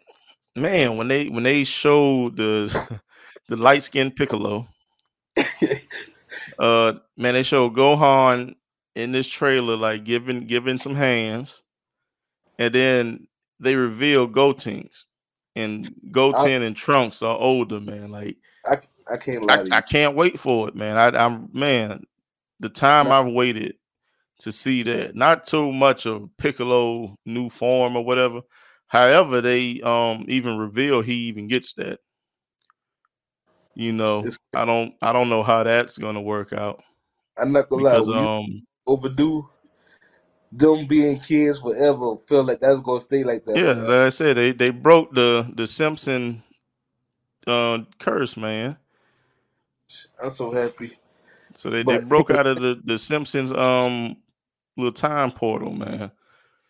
man, 0.56 0.98
when 0.98 1.08
they 1.08 1.30
when 1.30 1.44
they 1.44 1.64
showed 1.66 2.36
the 2.36 3.00
the 3.48 3.58
light 3.58 3.84
skinned 3.84 4.16
Piccolo, 4.16 4.68
uh, 6.60 6.94
man, 7.16 7.34
they 7.36 7.44
showed 7.44 7.76
Gohan 7.76 8.56
in 8.96 9.12
this 9.12 9.28
trailer 9.28 9.78
like 9.78 10.04
giving 10.04 10.48
giving 10.48 10.80
some 10.80 10.96
hands, 10.96 11.62
and 12.58 12.74
then 12.74 13.28
they 13.60 13.76
reveal 13.76 14.28
Gotenks, 14.28 15.04
and 15.56 15.94
Goten 16.10 16.64
and 16.64 16.76
Trunks 16.76 17.22
are 17.22 17.38
older, 17.38 17.80
man. 17.80 18.10
Like 18.10 18.38
I, 18.66 18.80
I 19.08 19.18
can't 19.18 19.52
I. 19.52 19.78
I 19.78 19.82
can't 19.82 20.16
wait 20.16 20.40
for 20.40 20.70
it, 20.70 20.76
man. 20.76 20.98
I, 20.98 21.24
I'm 21.24 21.50
man, 21.54 22.04
the 22.60 22.70
time 22.70 23.12
I've 23.12 23.32
waited 23.32 23.76
to 24.40 24.52
see 24.52 24.84
that. 24.84 25.16
Not 25.16 25.48
too 25.48 25.72
much 25.72 26.06
of 26.06 26.30
Piccolo 26.38 27.16
new 27.26 27.50
form 27.50 27.96
or 27.96 28.04
whatever. 28.04 28.42
However, 28.88 29.42
they 29.42 29.82
um 29.82 30.26
even 30.28 30.58
reveal 30.58 31.02
he 31.02 31.28
even 31.28 31.48
gets 31.48 31.74
that. 31.76 32.00
You 33.76 33.92
know, 33.92 34.26
I 34.54 34.66
don't 34.66 34.94
I 35.02 35.12
don't 35.12 35.30
know 35.30 35.44
how 35.44 35.64
that's 35.64 35.98
gonna 35.98 36.22
work 36.22 36.54
out 36.54 36.82
I'm 37.38 37.52
not 37.52 37.70
gonna 37.70 37.84
because 37.84 38.08
lie. 38.08 38.24
Um 38.24 38.64
overdo 38.88 39.50
them 40.52 40.88
being 40.88 41.20
kids 41.20 41.60
forever, 41.60 42.16
feel 42.28 42.44
like 42.44 42.60
that's 42.60 42.80
gonna 42.80 43.00
stay 43.00 43.24
like 43.24 43.46
that. 43.46 43.58
yeah, 43.58 43.74
like 43.74 43.90
I 43.90 44.10
said, 44.10 44.38
they 44.38 44.52
they 44.52 44.70
broke 44.70 45.14
the 45.14 45.52
the 45.56 45.68
Simpson 45.68 46.44
uh 47.48 47.80
curse, 48.00 48.38
man. 48.38 48.78
I'm 50.22 50.32
so 50.32 50.52
happy. 50.52 50.98
So 51.56 51.70
they, 51.70 51.84
they 51.84 52.00
broke 52.00 52.32
out 52.32 52.48
of 52.48 52.58
the 52.58 52.82
the 52.86 52.98
Simpsons 52.98 53.52
um 53.52 54.18
little 54.78 54.92
time 54.92 55.32
portal, 55.32 55.72
man. 55.72 56.12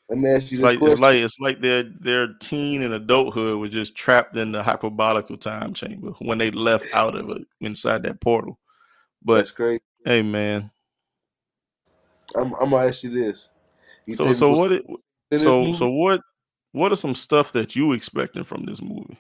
Let 0.10 0.20
me 0.20 0.30
ask 0.30 0.52
you 0.52 0.58
It's 0.58 0.62
like 0.64 0.78
question. 0.78 0.92
it's 0.92 1.02
like 1.02 1.16
it's 1.18 1.40
like 1.40 1.62
their 1.62 1.84
their 1.84 2.34
teen 2.36 2.84
and 2.84 2.94
adulthood 2.94 3.58
was 3.58 3.72
just 3.72 3.96
trapped 3.96 4.38
in 4.38 4.52
the 4.52 4.62
hyperbolical 4.62 5.40
time 5.40 5.74
chamber 5.74 6.12
when 6.20 6.38
they 6.38 6.52
left 6.52 6.88
out 6.94 7.16
of 7.16 7.30
it 7.32 7.48
inside 7.62 8.04
that 8.04 8.22
portal. 8.22 8.60
that's 9.26 9.52
But 9.52 9.56
great. 9.56 9.82
hey, 10.06 10.22
man. 10.22 10.70
I'm, 12.36 12.54
I'm 12.56 12.70
gonna 12.70 12.88
ask 12.88 13.04
you 13.04 13.10
this. 13.10 13.50
You 14.06 14.14
So 14.14 14.32
so 14.34 14.52
what 14.52 14.72
it 14.72 14.86
so 15.36 15.74
so 15.74 15.90
what 15.90 16.22
what 16.72 16.92
are 16.92 16.98
some 16.98 17.16
stuff 17.16 17.52
that 17.54 17.76
you 17.76 17.94
expecting 17.94 18.44
from 18.44 18.66
this 18.66 18.82
movie? 18.82 19.18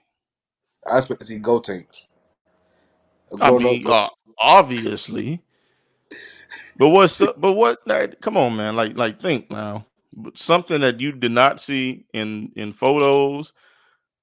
I 0.85 0.97
expect 0.99 1.21
to 1.21 1.25
see 1.25 1.39
Gotenks. 1.39 2.07
I 3.41 3.51
mean, 3.51 3.87
uh, 3.87 4.09
obviously. 4.37 5.41
But 6.77 6.89
what's 6.89 7.19
but 7.19 7.53
what? 7.53 7.79
Like, 7.85 8.19
come 8.21 8.37
on, 8.37 8.55
man. 8.55 8.75
Like 8.75 8.97
like 8.97 9.21
think 9.21 9.49
now. 9.51 9.85
Something 10.33 10.81
that 10.81 11.01
you 11.01 11.11
did 11.11 11.31
not 11.31 11.59
see 11.59 12.05
in 12.13 12.51
in 12.55 12.73
photos, 12.73 13.51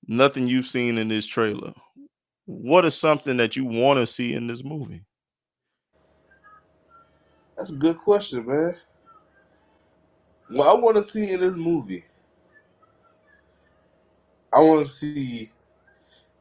nothing 0.06 0.46
you've 0.46 0.66
seen 0.66 0.98
in 0.98 1.08
this 1.08 1.26
trailer. 1.26 1.74
What 2.46 2.84
is 2.84 2.96
something 2.96 3.36
that 3.36 3.56
you 3.56 3.64
want 3.64 4.00
to 4.00 4.06
see 4.06 4.34
in 4.34 4.46
this 4.46 4.64
movie? 4.64 5.02
That's 7.56 7.70
a 7.70 7.76
good 7.76 7.98
question, 7.98 8.46
man. 8.46 8.76
What 10.48 10.68
I 10.68 10.74
want 10.74 10.96
to 10.96 11.04
see 11.04 11.30
in 11.30 11.40
this 11.40 11.54
movie, 11.54 12.04
I 14.52 14.60
want 14.60 14.86
to 14.86 14.92
see 14.92 15.50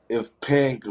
if 0.10 0.38
Pan, 0.42 0.82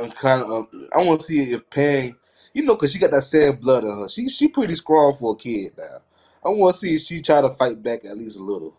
I'm 0.00 0.10
kind 0.12 0.42
of, 0.42 0.68
I 0.94 1.02
want 1.02 1.20
to 1.20 1.26
see 1.26 1.52
if 1.52 1.68
Pan, 1.68 2.14
you 2.58 2.64
know, 2.64 2.74
cause 2.74 2.92
she 2.92 2.98
got 2.98 3.12
that 3.12 3.22
Saiyan 3.22 3.60
blood 3.60 3.84
in 3.84 3.90
her. 3.90 4.08
She 4.08 4.28
she 4.28 4.48
pretty 4.48 4.74
strong 4.74 5.14
for 5.14 5.34
a 5.34 5.36
kid 5.36 5.78
now. 5.78 6.00
I 6.44 6.48
want 6.48 6.74
to 6.74 6.80
see 6.80 6.96
if 6.96 7.02
she 7.02 7.22
try 7.22 7.40
to 7.40 7.50
fight 7.50 7.80
back 7.80 8.04
at 8.04 8.18
least 8.18 8.36
a 8.36 8.42
little. 8.42 8.74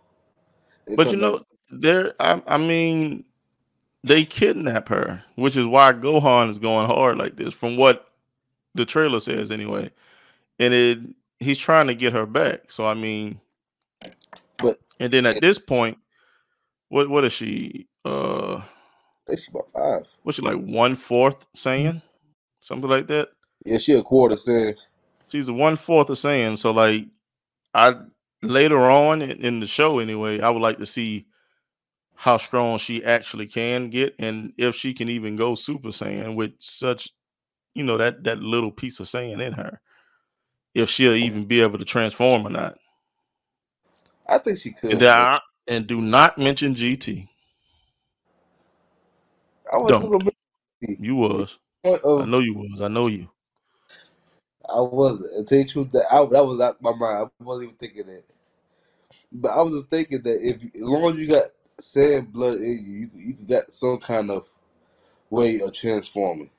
But 0.98 1.12
you 1.12 1.17
know, 1.17 1.39
there. 1.71 2.13
I, 2.19 2.41
I 2.45 2.57
mean, 2.57 3.24
they 4.03 4.25
kidnap 4.25 4.89
her, 4.89 5.24
which 5.36 5.55
is 5.55 5.65
why 5.65 5.93
Gohan 5.93 6.50
is 6.50 6.59
going 6.59 6.88
hard 6.88 7.17
like 7.17 7.38
this, 7.38 7.53
from 7.53 7.77
what 7.77 8.12
the 8.75 8.86
trailer 8.86 9.21
says 9.21 9.50
anyway. 9.50 9.91
And 10.59 10.74
it 10.74 11.00
he's 11.39 11.57
trying 11.57 11.88
to 11.88 11.95
get 11.95 12.12
her 12.12 12.25
back. 12.25 12.71
So 12.71 12.86
I 12.86 12.95
mean, 12.95 13.39
But- 14.57 14.81
and 15.00 15.13
then 15.13 15.25
at 15.25 15.39
this 15.39 15.57
point, 15.57 16.00
what 16.89 17.09
what 17.09 17.24
is 17.24 17.31
she? 17.31 17.88
Uh, 18.03 18.62
she 19.29 19.51
about 19.51 19.69
five. 19.74 20.07
what's 20.24 20.36
she 20.36 20.41
like 20.41 20.57
one 20.57 20.95
fourth 20.95 21.45
Saiyan 21.53 22.01
something 22.59 22.89
like 22.89 23.07
that? 23.07 23.29
Yeah, 23.65 23.79
she 23.79 23.93
a 23.93 24.03
quarter 24.03 24.35
Saiyan. 24.35 24.75
She's 25.31 25.49
a 25.49 25.53
one 25.53 25.77
fourth 25.77 26.09
of 26.09 26.17
Saiyan. 26.17 26.57
So 26.57 26.71
like, 26.71 27.07
I 27.73 27.95
later 28.43 28.79
on 28.89 29.21
in, 29.21 29.31
in 29.43 29.59
the 29.61 29.67
show 29.67 29.99
anyway, 29.99 30.41
I 30.41 30.49
would 30.49 30.61
like 30.61 30.79
to 30.79 30.85
see 30.87 31.27
how 32.15 32.37
strong 32.37 32.77
she 32.79 33.03
actually 33.05 33.47
can 33.47 33.89
get, 33.89 34.15
and 34.19 34.53
if 34.57 34.75
she 34.75 34.93
can 34.93 35.09
even 35.09 35.35
go 35.37 35.55
Super 35.55 35.89
Saiyan 35.89 36.35
with 36.35 36.53
such, 36.59 37.09
you 37.75 37.83
know, 37.83 37.97
that 37.97 38.23
that 38.25 38.39
little 38.39 38.71
piece 38.71 38.99
of 38.99 39.07
Saiyan 39.07 39.41
in 39.45 39.53
her. 39.53 39.81
If 40.75 40.89
she'll 40.89 41.15
even 41.15 41.45
be 41.45 41.61
able 41.61 41.79
to 41.79 41.85
transform 41.85 42.47
or 42.47 42.51
not. 42.51 42.77
I 44.27 44.37
think 44.39 44.59
she 44.59 44.71
could. 44.71 44.91
And, 44.91 45.03
I- 45.05 45.41
and 45.67 45.87
do 45.87 46.01
not 46.01 46.37
mention 46.37 46.75
GT. 46.75 47.27
I 49.73 49.77
was 49.77 49.99
don't. 49.99 50.11
You 50.81 51.15
was. 51.15 51.57
a 51.85 51.89
uh, 51.93 51.97
I 52.17 52.25
know 52.25 52.39
you 52.39 52.55
was. 52.55 52.81
I 52.81 52.89
know 52.89 53.07
you. 53.07 53.29
I 54.73 54.81
wasn't. 54.81 55.31
To 55.31 55.43
tell 55.45 55.57
you 55.59 55.63
the 55.65 55.71
truth, 55.71 55.91
that 55.93 56.13
I, 56.13 56.19
that 56.27 56.45
was 56.45 56.61
out 56.61 56.81
my 56.81 56.93
mind. 56.93 57.29
I 57.41 57.43
wasn't 57.43 57.65
even 57.65 57.75
thinking 57.77 58.07
that. 58.07 58.23
But 59.31 59.51
I 59.51 59.61
was 59.61 59.73
just 59.73 59.89
thinking 59.91 60.21
that 60.23 60.39
if 60.47 60.63
as 60.75 60.81
long 60.81 61.13
as 61.13 61.19
you 61.19 61.27
got 61.27 61.45
Saiyan 61.81 62.31
blood 62.31 62.57
in 62.57 62.85
you, 62.85 63.21
you 63.21 63.27
you 63.27 63.33
got 63.47 63.73
some 63.73 63.99
kind 63.99 64.31
of 64.31 64.47
way 65.29 65.61
of 65.61 65.73
transforming. 65.73 66.51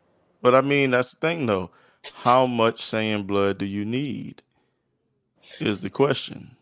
But 0.42 0.54
I 0.54 0.62
mean, 0.62 0.92
that's 0.92 1.12
the 1.14 1.18
thing 1.28 1.46
though. 1.46 1.70
How 2.12 2.46
much 2.46 2.82
Saiyan 2.82 3.26
blood 3.26 3.58
do 3.58 3.66
you 3.66 3.84
need? 3.84 4.42
Is 5.60 5.82
the 5.82 5.90
question. 5.90 6.56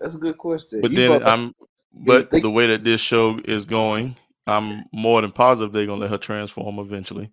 That's 0.00 0.14
a 0.16 0.18
good 0.18 0.38
question. 0.38 0.80
But 0.80 0.90
You 0.90 0.96
then 0.96 1.22
I'm 1.24 1.54
but 1.94 2.30
the 2.32 2.50
way 2.50 2.68
that 2.68 2.84
this 2.84 3.00
show 3.00 3.40
is 3.44 3.66
going, 3.66 4.16
I'm 4.46 4.84
more 4.92 5.22
than 5.22 5.32
positive 5.32 5.72
they're 5.72 5.86
gonna 5.86 6.02
let 6.02 6.10
her 6.10 6.18
transform 6.18 6.78
eventually. 6.78 7.30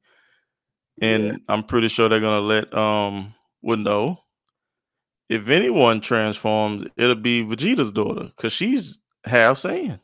And 1.01 1.23
Yeah. 1.25 1.33
I'm 1.49 1.63
pretty 1.63 1.87
sure 1.87 2.09
they're 2.09 2.19
gonna 2.19 2.41
let 2.41 2.73
um 2.73 3.33
well 3.61 3.77
no. 3.77 4.19
If 5.29 5.49
anyone 5.49 5.99
transforms, 5.99 6.85
it'll 6.95 7.15
be 7.15 7.43
Vegeta's 7.43 7.91
daughter, 7.91 8.31
because 8.35 8.53
she's 8.53 8.99
half 9.25 9.57
Saiyan. 9.57 9.99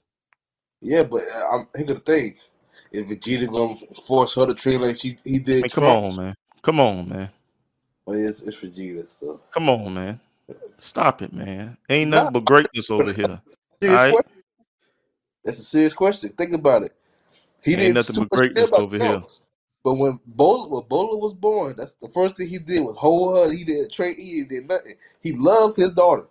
yeah, 0.81 1.03
but 1.03 1.21
I'm 1.51 1.67
think 1.75 1.89
of 1.89 2.03
the 2.03 2.11
thing. 2.11 2.35
If 2.91 3.07
Vegeta 3.07 3.49
gonna 3.49 3.75
force 4.05 4.35
her 4.35 4.45
to 4.45 4.53
train 4.53 4.81
like 4.81 4.99
she 4.99 5.17
he 5.23 5.39
did, 5.39 5.71
come 5.71 5.85
on, 5.85 6.15
man. 6.15 6.35
Come 6.61 6.79
on, 6.79 7.09
man. 7.09 7.29
But 8.05 8.17
it's 8.17 8.41
it's 8.41 8.59
Vegeta. 8.59 9.07
So 9.11 9.39
Come 9.51 9.69
on, 9.69 9.93
man. 9.93 10.19
Stop 10.77 11.21
it, 11.21 11.31
man. 11.31 11.77
Ain't 11.89 12.11
nothing 12.11 12.33
but 12.33 12.45
greatness 12.45 12.91
over 12.91 13.13
here. 13.13 13.41
question. 13.79 14.43
That's 15.43 15.59
a 15.59 15.63
serious 15.63 15.93
question. 15.93 16.29
Think 16.29 16.53
about 16.53 16.83
it. 16.83 16.93
He 17.61 17.75
Ain't 17.75 17.93
nothing 17.93 18.15
but 18.15 18.29
greatness 18.29 18.71
over 18.73 18.97
here. 18.97 19.23
But 19.83 19.95
when 19.95 20.19
Bulla, 20.25 20.69
when 20.69 20.83
Bulla 20.87 21.17
was 21.17 21.33
born, 21.33 21.75
that's 21.77 21.93
the 22.01 22.07
first 22.09 22.37
thing 22.37 22.47
he 22.47 22.57
did 22.57 22.81
was 22.81 22.97
hold 22.97 23.35
her. 23.37 23.51
He 23.53 23.63
didn't 23.65 23.91
trade. 23.91 24.17
He 24.17 24.43
did 24.43 24.67
nothing. 24.67 24.95
He 25.21 25.33
loved 25.33 25.75
his 25.77 25.91
daughter. 25.93 26.25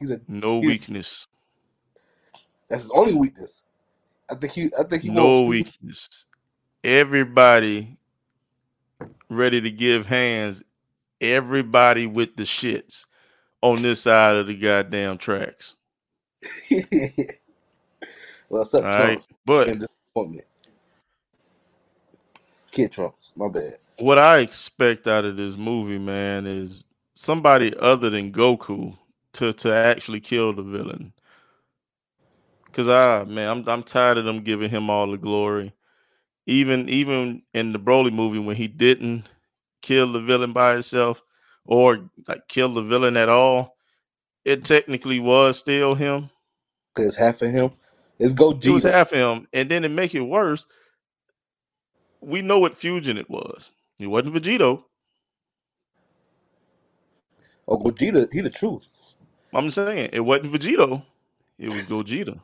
He's 0.00 0.10
a 0.10 0.20
No 0.26 0.60
he- 0.60 0.66
weakness. 0.66 1.28
that's 2.68 2.82
his 2.82 2.90
only 2.92 3.14
weakness. 3.14 3.62
I 4.28 4.34
think 4.34 4.52
he. 4.52 4.70
I 4.78 4.82
think 4.82 5.02
he. 5.02 5.08
No 5.10 5.24
won't- 5.24 5.48
weakness. 5.50 6.24
Everybody 6.82 7.96
ready 9.28 9.60
to 9.60 9.70
give 9.70 10.06
hands. 10.06 10.62
Everybody 11.20 12.06
with 12.06 12.36
the 12.36 12.42
shits 12.42 13.06
on 13.62 13.80
this 13.82 14.00
side 14.02 14.34
of 14.36 14.46
the 14.48 14.54
goddamn 14.56 15.16
tracks. 15.18 15.76
well, 18.48 18.62
except 18.62 18.84
All 18.84 18.90
right. 18.90 19.26
But 19.46 19.68
and 19.68 19.80
disappointment. 19.80 20.44
Kid 22.74 22.92
Trunks. 22.92 23.32
My 23.36 23.48
bad. 23.48 23.78
what 23.98 24.18
I 24.18 24.38
expect 24.38 25.06
out 25.06 25.24
of 25.24 25.36
this 25.36 25.56
movie, 25.56 25.98
man, 25.98 26.46
is 26.46 26.86
somebody 27.14 27.74
other 27.78 28.10
than 28.10 28.32
Goku 28.32 28.98
to 29.34 29.52
to 29.54 29.74
actually 29.74 30.20
kill 30.20 30.52
the 30.52 30.62
villain. 30.62 31.12
Cause 32.72 32.88
I 32.88 33.24
man, 33.24 33.48
I'm 33.48 33.68
I'm 33.68 33.82
tired 33.84 34.18
of 34.18 34.24
them 34.24 34.42
giving 34.42 34.70
him 34.70 34.90
all 34.90 35.10
the 35.10 35.18
glory. 35.18 35.72
Even 36.46 36.88
even 36.88 37.42
in 37.54 37.72
the 37.72 37.78
Broly 37.78 38.12
movie 38.12 38.40
when 38.40 38.56
he 38.56 38.68
didn't 38.68 39.24
kill 39.82 40.12
the 40.12 40.20
villain 40.20 40.52
by 40.52 40.72
himself 40.72 41.22
or 41.66 42.10
like 42.28 42.48
kill 42.48 42.74
the 42.74 42.82
villain 42.82 43.16
at 43.16 43.28
all, 43.28 43.76
it 44.44 44.64
technically 44.64 45.20
was 45.20 45.58
still 45.58 45.94
him. 45.94 46.30
Cause 46.96 47.14
half 47.14 47.42
of 47.42 47.52
him 47.52 47.70
is 48.18 48.34
Gogeta. 48.34 48.66
It 48.66 48.70
was 48.70 48.82
half 48.82 49.10
him, 49.10 49.46
and 49.52 49.70
then 49.70 49.82
to 49.82 49.88
make 49.88 50.14
it 50.14 50.20
worse, 50.22 50.66
we 52.24 52.42
know 52.42 52.58
what 52.58 52.76
fusion 52.76 53.18
it 53.18 53.28
was. 53.28 53.72
It 53.98 54.06
wasn't 54.06 54.34
Vegito. 54.34 54.84
oh, 57.68 57.78
Gogeta. 57.78 58.32
He 58.32 58.40
the 58.40 58.50
truth. 58.50 58.86
I'm 59.52 59.70
saying 59.70 60.10
it 60.12 60.20
wasn't 60.20 60.52
Vegito. 60.52 61.02
It 61.58 61.72
was 61.72 61.84
Gogeta. 61.84 62.40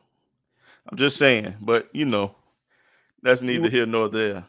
I'm 0.89 0.97
just 0.97 1.17
saying, 1.17 1.55
but 1.61 1.89
you 1.93 2.05
know, 2.05 2.35
that's 3.21 3.41
neither 3.41 3.69
here 3.69 3.85
nor 3.85 4.09
there. 4.09 4.45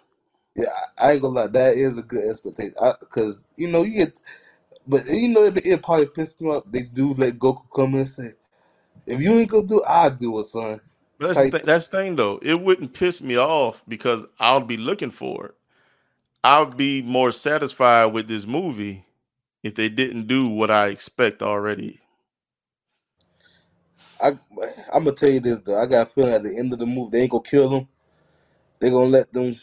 Yeah, 0.55 0.67
I, 0.99 1.13
ain't 1.13 1.23
gonna 1.23 1.41
lie. 1.41 1.47
That 1.47 1.77
is 1.77 1.99
a 1.99 2.03
good 2.03 2.29
expectation. 2.29 2.75
Because 3.01 3.41
you 3.57 3.69
know 3.69 3.83
you 3.83 3.95
get, 3.95 4.21
but 4.87 5.09
you 5.09 5.31
know 5.31 5.45
it, 5.45 5.65
it 5.67 5.83
probably 5.83 6.07
pissed 6.07 6.41
me 6.41 6.49
off. 6.49 6.65
They 6.71 6.83
do 6.83 7.15
let 7.15 7.39
Goku 7.39 7.63
come 7.75 7.95
in 7.95 8.01
and 8.01 8.09
say, 8.09 8.35
"If 9.07 9.21
you 9.21 9.33
ain't 9.33 9.51
gonna 9.51 9.67
do, 9.67 9.81
it, 9.81 9.87
I'll 9.87 10.11
do 10.11 10.39
it, 10.39 10.45
son." 10.45 10.81
That's 11.23 11.39
Type- 11.39 11.53
thi- 11.53 11.61
that's 11.65 11.89
the 11.89 11.99
thing 11.99 12.17
though. 12.17 12.39
It 12.43 12.61
wouldn't 12.61 12.95
piss 12.95 13.23
me 13.23 13.37
off 13.37 13.85
because 13.89 14.27
I'll 14.39 14.61
be 14.61 14.77
looking 14.77 15.11
for 15.11 15.47
it. 15.47 15.55
I'll 16.45 16.67
be 16.67 17.03
more 17.03 17.31
satisfied 17.31 18.07
with 18.07 18.27
this 18.27 18.47
movie 18.47 19.05
if 19.63 19.75
they 19.75 19.89
didn't 19.89 20.27
do 20.27 20.49
what 20.49 20.71
I 20.71 20.89
expect 20.89 21.43
already. 21.43 22.01
I 24.21 24.31
I'm 24.93 25.05
gonna 25.05 25.13
tell 25.13 25.29
you 25.29 25.41
this 25.41 25.61
though. 25.61 25.81
I 25.81 25.87
got 25.87 26.07
a 26.07 26.07
feeling 26.07 26.33
at 26.33 26.43
the 26.43 26.57
end 26.57 26.73
of 26.73 26.79
the 26.79 26.87
movie 26.87 27.11
they 27.13 27.23
ain't 27.23 27.31
gonna 27.31 27.43
kill 27.43 27.69
them. 27.71 27.89
They 28.81 28.91
gonna 28.91 29.11
let 29.11 29.33
them. 29.33 29.61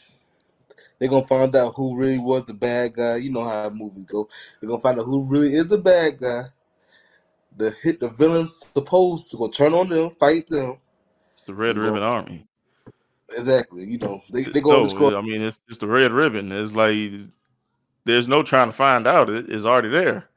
They 1.00 1.08
gonna 1.08 1.26
find 1.26 1.56
out 1.56 1.76
who 1.76 1.96
really 1.96 2.20
was 2.20 2.46
the 2.46 2.54
bad 2.54 2.94
guy. 2.94 3.18
You 3.18 3.32
know 3.32 3.44
how 3.44 3.70
movies 3.70 4.06
go. 4.06 4.30
They 4.62 4.68
gonna 4.68 4.82
find 4.82 5.00
out 5.00 5.06
who 5.06 5.24
really 5.24 5.56
is 5.56 5.68
the 5.68 5.78
bad 5.78 6.20
guy. 6.20 6.46
The 7.58 7.72
hit 7.72 8.00
the 8.00 8.10
villains 8.10 8.56
supposed 8.74 9.32
to 9.32 9.38
go 9.38 9.50
turn 9.50 9.74
on 9.74 9.90
them, 9.90 10.12
fight 10.20 10.48
them. 10.48 10.78
It's 11.40 11.46
the 11.46 11.54
Red 11.54 11.78
Well, 11.78 11.86
Ribbon 11.86 12.04
Army. 12.04 12.46
Exactly. 13.32 13.86
You 13.86 13.98
know 13.98 14.22
they 14.30 14.44
they 14.44 14.60
gonna 14.60 14.94
No. 14.94 15.18
I 15.18 15.22
mean 15.22 15.42
it's 15.42 15.62
it's 15.70 15.78
the 15.78 15.88
Red 15.88 16.12
Ribbon. 16.12 16.52
It's 16.52 16.74
like 16.74 17.14
there's 18.04 18.28
no 18.28 18.44
trying 18.44 18.68
to 18.68 18.74
find 18.76 19.08
out. 19.08 19.30
It- 19.30 19.50
It's 19.50 19.64
already 19.64 19.88
there. 19.88 20.28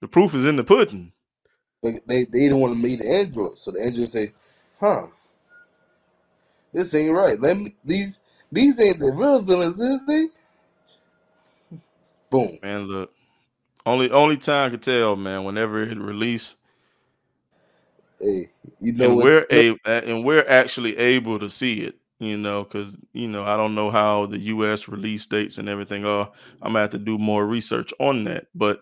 The 0.00 0.08
proof 0.08 0.34
is 0.34 0.46
in 0.46 0.56
the 0.56 0.64
pudding. 0.64 1.12
They 1.82 2.00
they, 2.06 2.24
they 2.24 2.38
didn't 2.38 2.60
want 2.60 2.72
to 2.72 2.78
meet 2.82 3.00
the 3.00 3.10
android, 3.10 3.58
so 3.58 3.72
the 3.72 3.82
android 3.84 4.08
say, 4.08 4.32
"Huh, 4.80 5.08
this 6.72 6.94
ain't 6.94 7.12
right. 7.12 7.38
Let 7.38 7.58
me 7.58 7.76
these 7.84 8.20
these 8.50 8.80
ain't 8.80 9.00
the 9.00 9.12
real 9.12 9.42
villains, 9.42 9.78
is 9.78 10.00
they?" 10.06 10.28
Boom. 12.30 12.58
Man, 12.62 12.84
look. 12.84 13.12
Only 13.84 14.10
only 14.10 14.38
time 14.38 14.70
could 14.70 14.82
tell, 14.82 15.14
man, 15.14 15.44
whenever 15.44 15.82
it 15.82 15.98
release. 15.98 16.56
Hey, 18.20 18.50
you 18.80 18.92
know 18.92 19.04
and 19.06 19.16
what? 19.16 19.24
we're 19.24 19.46
able 19.50 19.78
and 19.84 20.24
we're 20.24 20.44
actually 20.48 20.96
able 20.98 21.38
to 21.38 21.48
see 21.48 21.80
it 21.82 21.96
you 22.18 22.36
know 22.36 22.64
because 22.64 22.96
you 23.12 23.28
know 23.28 23.44
i 23.44 23.56
don't 23.56 23.76
know 23.76 23.90
how 23.92 24.26
the 24.26 24.38
us 24.38 24.88
release 24.88 25.24
dates 25.26 25.58
and 25.58 25.68
everything 25.68 26.04
are 26.04 26.28
i'm 26.62 26.70
gonna 26.72 26.80
have 26.80 26.90
to 26.90 26.98
do 26.98 27.16
more 27.16 27.46
research 27.46 27.92
on 28.00 28.24
that 28.24 28.46
but 28.56 28.80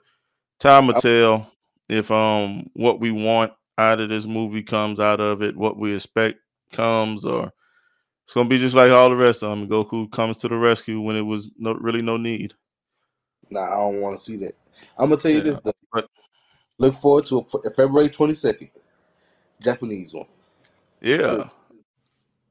time 0.58 0.86
will 0.86 0.94
tell 0.94 1.52
if 1.90 2.10
um 2.10 2.70
what 2.72 2.98
we 2.98 3.10
want 3.10 3.52
out 3.76 4.00
of 4.00 4.08
this 4.08 4.24
movie 4.26 4.62
comes 4.62 4.98
out 4.98 5.20
of 5.20 5.42
it 5.42 5.54
what 5.54 5.76
we 5.76 5.94
expect 5.94 6.38
comes 6.72 7.26
or 7.26 7.52
it's 8.24 8.32
gonna 8.32 8.48
be 8.48 8.56
just 8.56 8.74
like 8.74 8.90
all 8.90 9.10
the 9.10 9.16
rest 9.16 9.42
of 9.42 9.50
them 9.50 9.68
goku 9.68 10.10
comes 10.10 10.38
to 10.38 10.48
the 10.48 10.56
rescue 10.56 10.98
when 11.00 11.14
it 11.14 11.20
was 11.22 11.50
no 11.58 11.74
really 11.74 12.02
no 12.02 12.16
need 12.16 12.54
Nah, 13.48 13.62
I 13.62 13.76
don't 13.76 14.00
want 14.00 14.18
to 14.18 14.24
see 14.24 14.36
that. 14.38 14.56
I'm 14.98 15.08
gonna 15.08 15.20
tell 15.20 15.30
you 15.30 15.36
Yeah, 15.38 15.42
this 15.44 15.60
though. 15.62 15.72
but- 15.92 16.08
Look 16.78 16.96
forward 16.96 17.26
to 17.26 17.38
a, 17.38 17.44
Fe- 17.44 17.74
February 17.76 18.08
22nd, 18.08 18.70
Japanese 19.62 20.12
one. 20.12 20.26
yeah 21.00 21.44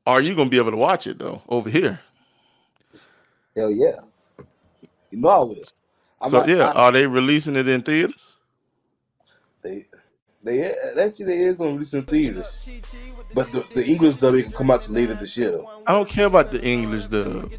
are 0.08 0.22
you 0.22 0.36
gonna 0.36 0.50
be 0.50 0.58
able 0.58 0.72
to 0.72 0.78
watch 0.78 1.08
it 1.08 1.18
though 1.20 1.42
over 1.50 1.70
here 1.70 2.00
Hell 3.56 3.72
yeah. 3.72 3.96
You 5.12 5.20
know 5.20 5.30
I 5.30 5.40
will. 5.40 5.56
I'm 6.22 6.30
so 6.30 6.40
not- 6.40 6.50
yeah 6.50 6.68
I- 6.70 6.74
are 6.74 6.92
they 6.92 7.08
releasing 7.08 7.56
it 7.56 7.68
in 7.68 7.82
theaters 7.82 8.24
They 9.64 9.88
they 10.44 10.74
actually 11.00 11.26
they 11.26 11.38
is 11.40 11.56
gonna 11.58 11.72
release 11.72 11.94
in 11.96 12.04
theaters, 12.04 12.70
but 13.34 13.52
the, 13.52 13.66
the 13.74 13.84
English 13.86 14.18
dub 14.18 14.36
it 14.36 14.44
can 14.44 14.52
come 14.52 14.70
out 14.70 14.84
to 14.84 14.92
later 14.92 15.16
this 15.16 15.36
year 15.38 15.52
though. 15.52 15.70
I 15.88 15.92
don't 15.94 16.08
care 16.08 16.28
about 16.28 16.52
the 16.52 16.62
English 16.64 17.08
dub. 17.08 17.52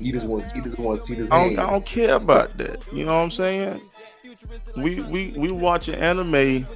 You 0.00 0.12
just 0.12 0.26
want 0.26 0.52
you 0.56 0.62
just 0.62 0.78
want 0.78 0.98
to 1.00 1.06
see 1.06 1.14
this. 1.14 1.28
I 1.30 1.44
don't. 1.48 1.58
I 1.60 1.70
don't 1.70 1.86
care 1.86 2.14
about 2.16 2.58
that. 2.58 2.84
You 2.92 3.04
know 3.04 3.12
what 3.16 3.22
I'm 3.22 3.30
saying? 3.30 3.80
We 4.76 5.00
we 5.02 5.34
we 5.36 5.52
watch 5.52 5.88
an 5.88 5.94
anime 5.96 6.66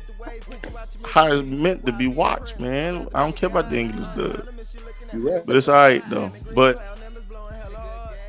how 1.04 1.26
it's 1.26 1.42
meant 1.42 1.86
to 1.86 1.92
be 1.92 2.08
watched, 2.08 2.58
man. 2.60 3.08
I 3.14 3.20
don't 3.20 3.36
care 3.36 3.48
about 3.48 3.70
the 3.70 3.78
English 3.78 4.06
dub, 4.16 4.48
right. 5.12 5.44
but 5.46 5.56
it's 5.56 5.68
all 5.68 5.74
right 5.74 6.02
though. 6.10 6.30
But 6.54 6.98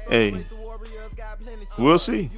hey, 0.10 0.44
we'll 1.78 1.98
see. 1.98 2.30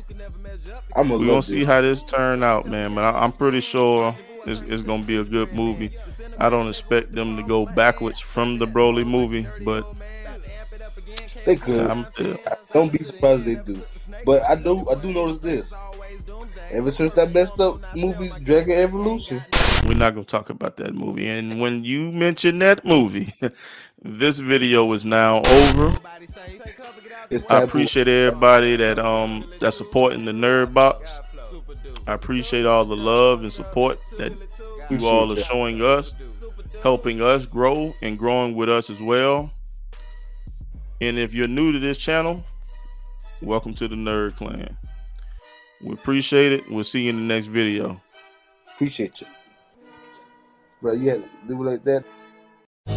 I'm 0.95 1.09
gonna 1.09 1.19
We're 1.19 1.27
gonna 1.27 1.41
see 1.41 1.63
how 1.63 1.81
this 1.81 2.03
turn 2.03 2.43
out, 2.43 2.67
man. 2.67 2.95
But 2.95 3.13
I'm 3.13 3.31
pretty 3.31 3.59
sure 3.59 4.15
it's, 4.45 4.61
it's 4.61 4.81
gonna 4.81 5.03
be 5.03 5.17
a 5.17 5.23
good 5.23 5.53
movie. 5.53 5.91
I 6.39 6.49
don't 6.49 6.67
expect 6.67 7.13
them 7.13 7.35
to 7.37 7.43
go 7.43 7.65
backwards 7.65 8.19
from 8.19 8.57
the 8.57 8.67
Broly 8.67 9.05
movie, 9.05 9.47
but 9.63 9.85
They 11.45 11.55
could. 11.55 11.87
Don't 12.73 12.91
be 12.91 13.03
surprised 13.03 13.45
they 13.45 13.55
do. 13.55 13.81
But 14.25 14.43
I 14.43 14.55
do 14.55 14.89
I 14.89 14.95
do 14.95 15.11
notice 15.11 15.39
this. 15.39 15.73
Ever 16.71 16.91
since 16.91 17.13
that 17.13 17.33
messed 17.33 17.59
up 17.59 17.81
movie 17.95 18.31
Dragon 18.43 18.77
Evolution, 18.77 19.43
we're 19.85 19.93
not 19.95 20.13
gonna 20.13 20.25
talk 20.25 20.49
about 20.49 20.77
that 20.77 20.93
movie. 20.93 21.27
And 21.27 21.59
when 21.61 21.83
you 21.83 22.11
mention 22.11 22.59
that 22.59 22.83
movie, 22.85 23.33
this 24.01 24.39
video 24.39 24.91
is 24.93 25.05
now 25.05 25.41
over. 25.45 25.97
I 27.49 27.61
appreciate 27.61 28.07
everybody 28.07 28.75
that 28.77 28.99
um 28.99 29.49
that's 29.59 29.77
supporting 29.77 30.25
the 30.25 30.31
Nerd 30.31 30.73
Box. 30.73 31.19
I 32.05 32.13
appreciate 32.13 32.65
all 32.65 32.85
the 32.85 32.95
love 32.95 33.41
and 33.41 33.51
support 33.51 33.99
that 34.17 34.33
you 34.89 35.05
all 35.07 35.31
are 35.31 35.35
showing 35.35 35.81
us, 35.81 36.13
helping 36.81 37.21
us 37.21 37.45
grow 37.45 37.93
and 38.01 38.17
growing 38.17 38.55
with 38.55 38.69
us 38.69 38.89
as 38.89 39.01
well. 39.01 39.51
And 41.01 41.19
if 41.19 41.33
you're 41.33 41.47
new 41.47 41.71
to 41.71 41.79
this 41.79 41.97
channel, 41.97 42.43
welcome 43.41 43.73
to 43.75 43.87
the 43.87 43.95
Nerd 43.95 44.35
Clan. 44.35 44.77
We 45.81 45.93
appreciate 45.93 46.51
it. 46.51 46.69
We'll 46.71 46.83
see 46.83 47.03
you 47.03 47.09
in 47.11 47.15
the 47.17 47.33
next 47.33 47.47
video. 47.47 48.01
appreciate 48.73 49.21
you. 49.21 49.27
Bro, 50.81 50.93
you 50.93 51.09
had 51.09 51.23
to 51.23 51.29
do 51.47 51.61
it 51.61 51.71
like 51.71 51.83
that. 51.85 52.03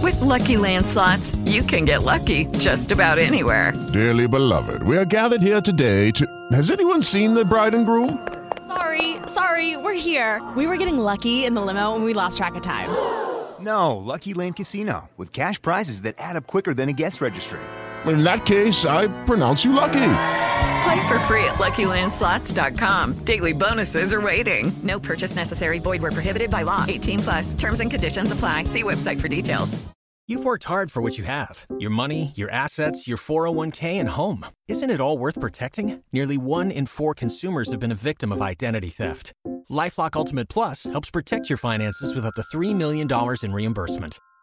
With 0.03 0.21
Lucky 0.21 0.57
Land 0.57 0.87
slots, 0.87 1.35
you 1.45 1.63
can 1.63 1.85
get 1.85 2.03
lucky 2.03 2.47
just 2.59 2.91
about 2.93 3.19
anywhere. 3.19 3.73
Dearly 3.93 4.27
beloved, 4.29 4.83
we 4.83 4.97
are 4.97 5.05
gathered 5.05 5.43
here 5.43 5.61
today 5.61 6.11
to. 6.13 6.27
Has 6.53 6.71
anyone 6.71 7.03
seen 7.03 7.35
the 7.35 7.45
bride 7.45 7.75
and 7.75 7.85
groom? 7.87 8.27
Sorry, 8.67 9.17
sorry, 9.27 9.77
we're 9.77 9.95
here. 9.95 10.41
We 10.57 10.67
were 10.67 10.77
getting 10.77 10.97
lucky 10.99 11.45
in 11.45 11.55
the 11.55 11.61
limo 11.61 11.97
and 11.97 12.05
we 12.05 12.15
lost 12.15 12.39
track 12.39 12.55
of 12.55 12.63
time. 12.63 12.89
No, 13.61 13.99
Lucky 13.99 14.33
Land 14.33 14.57
Casino, 14.57 15.11
with 15.19 15.35
cash 15.35 15.61
prizes 15.61 16.01
that 16.03 16.15
add 16.17 16.35
up 16.35 16.47
quicker 16.47 16.73
than 16.73 16.89
a 16.89 16.95
guest 16.95 17.21
registry. 17.21 17.61
In 18.07 18.25
that 18.25 18.47
case, 18.47 18.87
I 18.87 19.09
pronounce 19.27 19.67
you 19.67 19.75
lucky. 19.75 20.01
Play 20.83 21.09
for 21.09 21.19
free 21.21 21.45
at 21.45 21.57
LuckyLandSlots.com. 21.57 23.25
Daily 23.25 23.53
bonuses 23.53 24.13
are 24.13 24.21
waiting. 24.21 24.73
No 24.83 25.01
purchase 25.01 25.37
necessary. 25.37 25.79
Void 25.79 26.01
were 26.03 26.13
prohibited 26.13 26.51
by 26.51 26.63
law. 26.63 26.85
18 26.89 27.19
plus. 27.19 27.55
Terms 27.55 27.81
and 27.81 27.91
conditions 27.91 28.33
apply. 28.33 28.65
See 28.65 28.83
website 28.83 29.21
for 29.21 29.29
details. 29.29 29.79
You've 30.31 30.45
worked 30.45 30.63
hard 30.63 30.93
for 30.93 31.03
what 31.03 31.19
you 31.19 31.25
have 31.25 31.67
your 31.81 31.91
money, 31.91 32.31
your 32.37 32.49
assets, 32.53 33.09
your 33.09 33.19
401k, 33.19 33.99
and 33.99 34.09
home. 34.09 34.47
Isn't 34.69 34.91
it 34.91 35.01
all 35.01 35.19
worth 35.19 35.41
protecting? 35.41 36.05
Nearly 36.13 36.39
one 36.39 36.71
in 36.71 36.87
four 36.87 37.15
consumers 37.15 37.73
have 37.73 37.81
been 37.81 37.91
a 37.91 37.97
victim 37.97 38.31
of 38.31 38.41
identity 38.41 38.91
theft. 38.91 39.33
Lifelock 39.69 40.15
Ultimate 40.15 40.49
Plus 40.49 40.85
helps 40.85 41.11
protect 41.11 41.51
your 41.51 41.57
finances 41.57 42.15
with 42.15 42.25
up 42.25 42.35
to 42.35 42.43
$3 42.43 42.77
million 42.77 43.09
in 43.43 43.53
reimbursement. 43.53 44.21